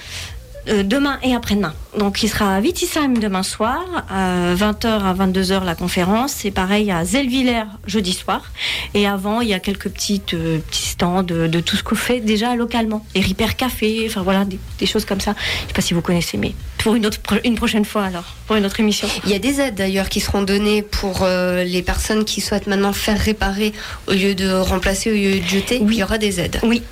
[0.70, 1.74] Euh, demain et après-demain.
[1.98, 6.92] Donc il sera à Vitisheim demain soir, à 20h à 22h la conférence, c'est pareil
[6.92, 8.52] à Zellwiller jeudi soir.
[8.94, 11.96] Et avant, il y a quelques petites, euh, petits stands de, de tout ce qu'on
[11.96, 13.06] fait déjà localement.
[13.16, 15.36] Les Ripper Café, enfin voilà, des, des choses comme ça.
[15.64, 18.56] Je sais pas si vous connaissez, mais pour une, autre, une prochaine fois alors, pour
[18.56, 19.08] une autre émission.
[19.26, 22.68] Il y a des aides d'ailleurs qui seront données pour euh, les personnes qui souhaitent
[22.68, 23.74] maintenant faire réparer
[24.08, 25.80] au lieu de remplacer, au lieu de jeter.
[25.82, 26.60] Il y aura des aides.
[26.64, 26.84] Oui,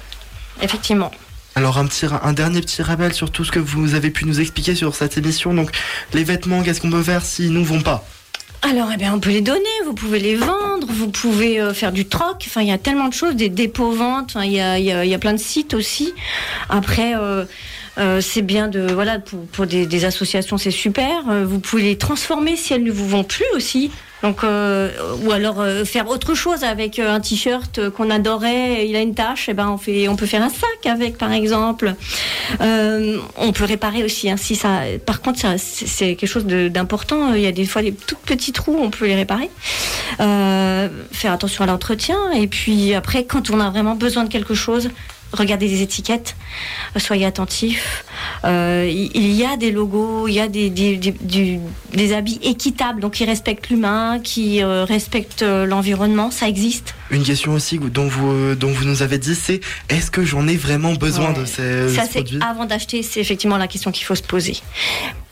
[0.61, 1.11] effectivement.
[1.55, 4.41] Alors un, petit, un dernier petit rappel sur tout ce que vous avez pu nous
[4.41, 5.53] expliquer sur cette émission.
[5.53, 5.71] Donc
[6.13, 8.05] les vêtements, qu'est-ce qu'on peut faire s'ils nous vont pas?
[8.61, 11.91] Alors, eh bien, on peut les donner, vous pouvez les vendre, vous pouvez euh, faire
[11.91, 12.43] du troc.
[12.47, 14.31] Enfin, il y a tellement de choses, des dépôts ventes.
[14.31, 16.13] Enfin, il y a, il y a- il y a plein de sites aussi.
[16.69, 17.45] Après, euh,
[17.97, 21.29] Euh, c'est bien de voilà pour, pour des, associations, c'est super.
[21.29, 23.91] Euh, vous pouvez les transformer si elles ne vous vont plus aussi.
[24.23, 24.89] Donc euh,
[25.23, 29.53] ou alors faire autre chose avec un t-shirt qu'on adorait, il a une tache, et
[29.53, 31.93] ben on fait, on peut faire un sac avec par exemple.
[32.59, 34.29] On peut réparer aussi.
[34.29, 37.33] hein, si ça, par contre, ça, c'est quelque chose d'important.
[37.33, 39.49] Il y a des fois des tout petits trous, on peut les réparer.
[40.17, 42.17] Faire attention à l'entretien.
[42.35, 44.89] Et puis après, quand on a vraiment besoin de quelque chose,
[45.35, 46.35] regardez les étiquettes,
[46.95, 48.05] euh, soyez attentifs.
[48.43, 51.59] Euh, il y a des logos, il y a des, des, des-
[51.93, 56.95] des habits équitables, donc qui respectent l'humain, qui euh, respectent l'environnement, ça existe.
[57.11, 59.59] Une question aussi dont vous, dont vous nous avez dit, c'est
[59.89, 61.41] est-ce que j'en ai vraiment besoin Ouais.
[61.41, 64.57] de ces, Ça, ce c'est avant d'acheter, c'est effectivement la question qu'il faut se poser.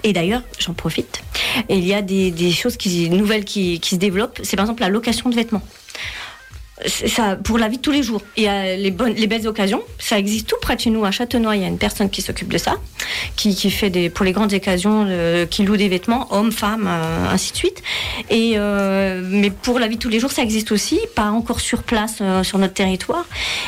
[0.04, 1.22] Et d'ailleurs, j'en profite.
[1.70, 4.40] Il y a des, des choses qui, nouvelles qui, qui se développent.
[4.44, 5.62] C'est par exemple la location de vêtements.
[7.44, 8.22] Pour la vie de tous les jours.
[8.38, 9.82] Il y a les, bonnes, les belles occasions.
[10.00, 11.56] Ça existe tout près de chez nous, à Châtenois.
[11.56, 12.76] Il y a une personne qui s'occupe de ça,
[13.36, 15.08] qui, fait des, pour les grandes occasions,
[15.50, 17.84] qui loue des vêtements, hommes, femmes, euh, ainsi de suite.
[18.30, 21.60] Et, euh, mais pour la vie de tous les jours, ça existe aussi, pas encore
[21.60, 23.26] sur place euh, sur notre territoire.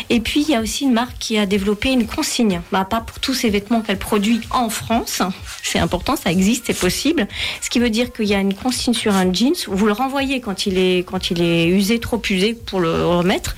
[0.09, 2.61] Et puis, il y a aussi une marque qui a développé une consigne.
[2.72, 5.22] Bah, pas pour tous ces vêtements qu'elle produit en France.
[5.63, 7.28] C'est important, ça existe, c'est possible.
[7.61, 9.55] Ce qui veut dire qu'il y a une consigne sur un jeans.
[9.68, 13.56] Vous le renvoyez quand il est, quand il est usé, trop usé pour le remettre.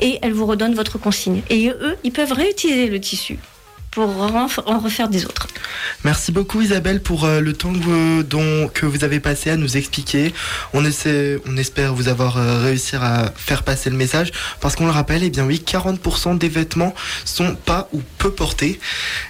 [0.00, 1.42] Et elle vous redonne votre consigne.
[1.50, 3.38] Et eux, ils peuvent réutiliser le tissu
[3.96, 5.48] pour en refaire des autres.
[6.04, 9.56] Merci beaucoup Isabelle pour euh, le temps que vous, dont, que vous avez passé à
[9.56, 10.34] nous expliquer.
[10.74, 14.84] On, essaie, on espère vous avoir euh, réussi à faire passer le message parce qu'on
[14.84, 16.94] le rappelle, eh bien oui, 40% des vêtements
[17.24, 18.78] sont pas ou peu portés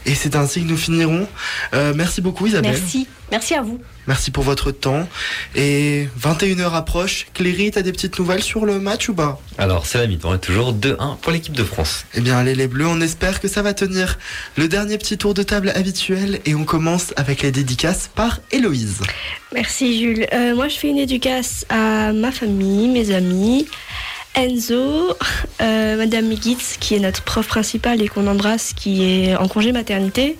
[0.04, 1.28] et c'est ainsi que nous finirons.
[1.72, 2.72] Euh, merci beaucoup Isabelle.
[2.72, 3.06] Merci.
[3.30, 3.80] Merci à vous.
[4.06, 5.08] Merci pour votre temps.
[5.54, 7.26] Et 21h approche.
[7.34, 9.40] Cléry, t'as des petites nouvelles sur le match ou pas?
[9.58, 12.04] Alors, c'est la mi-temps et toujours 2-1 pour l'équipe de France.
[12.14, 14.18] Eh bien, allez les Bleus, on espère que ça va tenir.
[14.56, 19.00] Le dernier petit tour de table habituel et on commence avec les dédicaces par Héloïse.
[19.52, 20.26] Merci Jules.
[20.32, 23.66] Euh, moi je fais une éducace à ma famille, mes amis,
[24.36, 25.16] Enzo,
[25.62, 29.72] euh, Madame Migitz qui est notre prof principale et qu'on embrasse qui est en congé
[29.72, 30.36] maternité.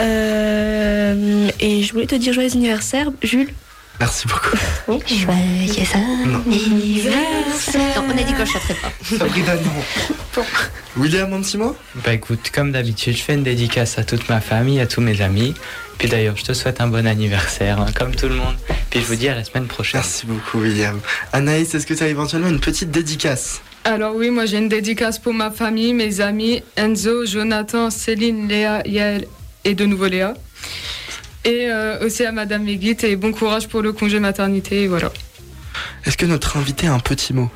[0.00, 3.52] Euh, et je voulais te dire joyeux anniversaire Jules.
[4.00, 4.56] Merci beaucoup.
[5.06, 5.32] Joyeux
[5.94, 6.00] anniversaire.
[7.96, 8.92] Non, on a dit que je chanterais pas.
[9.02, 10.44] Sabrina, non.
[10.96, 11.76] William, un petit mot?
[11.96, 15.20] Bah écoute, comme d'habitude, je fais une dédicace à toute ma famille, à tous mes
[15.20, 15.54] amis.
[15.98, 18.56] Puis d'ailleurs, je te souhaite un bon anniversaire, hein, comme tout le monde.
[18.90, 20.00] Puis je vous dis à la semaine prochaine.
[20.00, 21.00] Merci beaucoup, William.
[21.32, 23.60] Anaïs, est-ce que tu as éventuellement une petite dédicace?
[23.84, 28.82] Alors oui, moi j'ai une dédicace pour ma famille, mes amis, Enzo, Jonathan, Céline, Léa,
[28.86, 29.26] Yael
[29.64, 30.34] et de nouveau Léa.
[31.44, 35.10] Et euh, aussi à Madame Megit et bon courage pour le congé maternité, et voilà.
[36.04, 37.50] Est-ce que notre invité a un petit mot?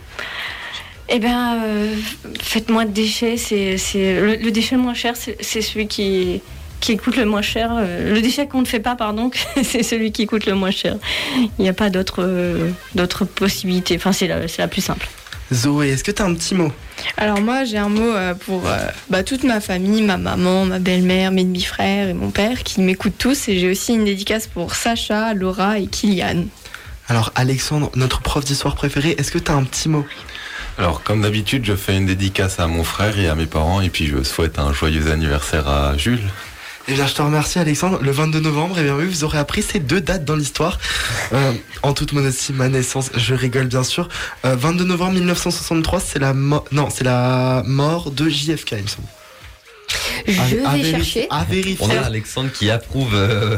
[1.09, 1.95] Eh bien, euh,
[2.40, 3.36] faites moins de déchets.
[3.36, 6.40] C'est, c'est le, le déchet le moins cher, c'est, c'est celui qui,
[6.83, 7.70] qui coûte le moins cher.
[7.72, 9.30] Euh, Le déchet qu'on ne fait pas, pardon,
[9.62, 10.97] c'est celui qui coûte le moins cher.
[11.59, 13.97] Il n'y a pas d'autre, euh, d'autre possibilité.
[13.97, 15.09] Enfin, c'est la, c'est la plus simple.
[15.53, 16.72] Zoé, est-ce que tu as un petit mot?
[17.16, 18.76] Alors moi j'ai un mot euh, pour euh,
[19.11, 23.18] bah, toute ma famille, ma maman, ma belle-mère, mes demi-frères et mon père qui m'écoutent
[23.18, 26.45] tous et j'ai aussi une dédicace pour Sacha, Laura et Kylian.
[27.09, 30.07] Alors, Alexandre, notre prof d'histoire préféré, est-ce que tu as un petit mot?
[30.78, 33.91] Alors, comme d'habitude, je fais une dédicace à mon frère et à mes parents, et
[33.91, 36.22] puis je souhaite un joyeux anniversaire à Jules.
[36.89, 38.01] Eh bien, je te remercie, Alexandre.
[38.03, 40.78] Le 22 novembre, eh bien oui, vous aurez appris ces deux dates dans l'histoire.
[41.33, 41.53] Euh,
[41.83, 44.09] en toute modestie, ma naissance, je rigole bien sûr.
[44.45, 48.89] Euh, 22 novembre 1963, c'est la mo- non, c'est la mort de JFK, il me
[48.89, 49.09] semble.
[50.26, 51.26] Je À- vais vérifier- chercher.
[51.30, 51.87] À vérifier.
[51.87, 53.14] On a Alexandre qui approuve.
[53.14, 53.57] euh,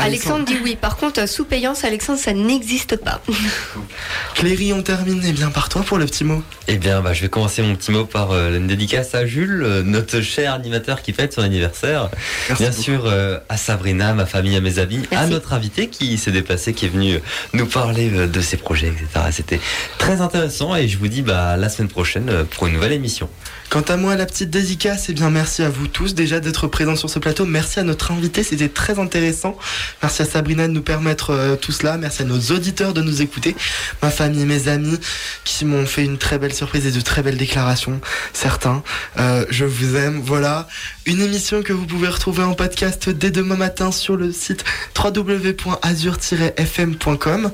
[0.00, 0.76] Alexandre dit oui.
[0.80, 3.20] Par contre, sous payance, Alexandre, ça n'existe pas.
[4.34, 6.42] Cléry, on termine eh bien par toi pour le petit mot.
[6.68, 9.62] Eh bien, bah, je vais commencer mon petit mot par euh, une dédicace à Jules,
[9.62, 12.10] euh, notre cher animateur qui fête son anniversaire.
[12.48, 12.82] Merci Bien beaucoup.
[12.82, 16.72] sûr, euh, à Sabrina, ma famille, à mes amis, à notre invité qui s'est déplacé,
[16.72, 17.18] qui est venu
[17.52, 19.06] nous parler euh, de ses projets, etc.
[19.32, 19.60] C'était
[19.98, 22.92] très intéressant et je vous dis bah, à la semaine prochaine euh, pour une nouvelle
[22.92, 23.28] émission.
[23.70, 26.96] Quant à moi, la petite dédicace, eh bien merci à vous tous déjà d'être présents
[26.96, 27.46] sur ce plateau.
[27.46, 29.56] Merci à notre invité, c'était très intéressant.
[30.02, 31.96] Merci à Sabrina de nous permettre euh, tout cela.
[31.96, 33.54] Merci à nos auditeurs de nous écouter.
[34.02, 34.98] Ma famille, mes amis
[35.44, 38.00] qui m'ont fait une très belle surprise et de très belles déclarations.
[38.32, 38.82] Certains,
[39.18, 40.20] Euh, je vous aime.
[40.20, 40.66] Voilà,
[41.10, 44.64] une émission que vous pouvez retrouver en podcast dès demain matin sur le site
[44.96, 47.50] www.azur-fm.com.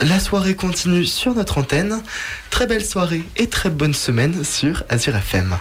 [0.00, 2.00] La soirée continue sur notre antenne.
[2.48, 5.58] Très belle soirée et très bonne semaine sur Azure FM.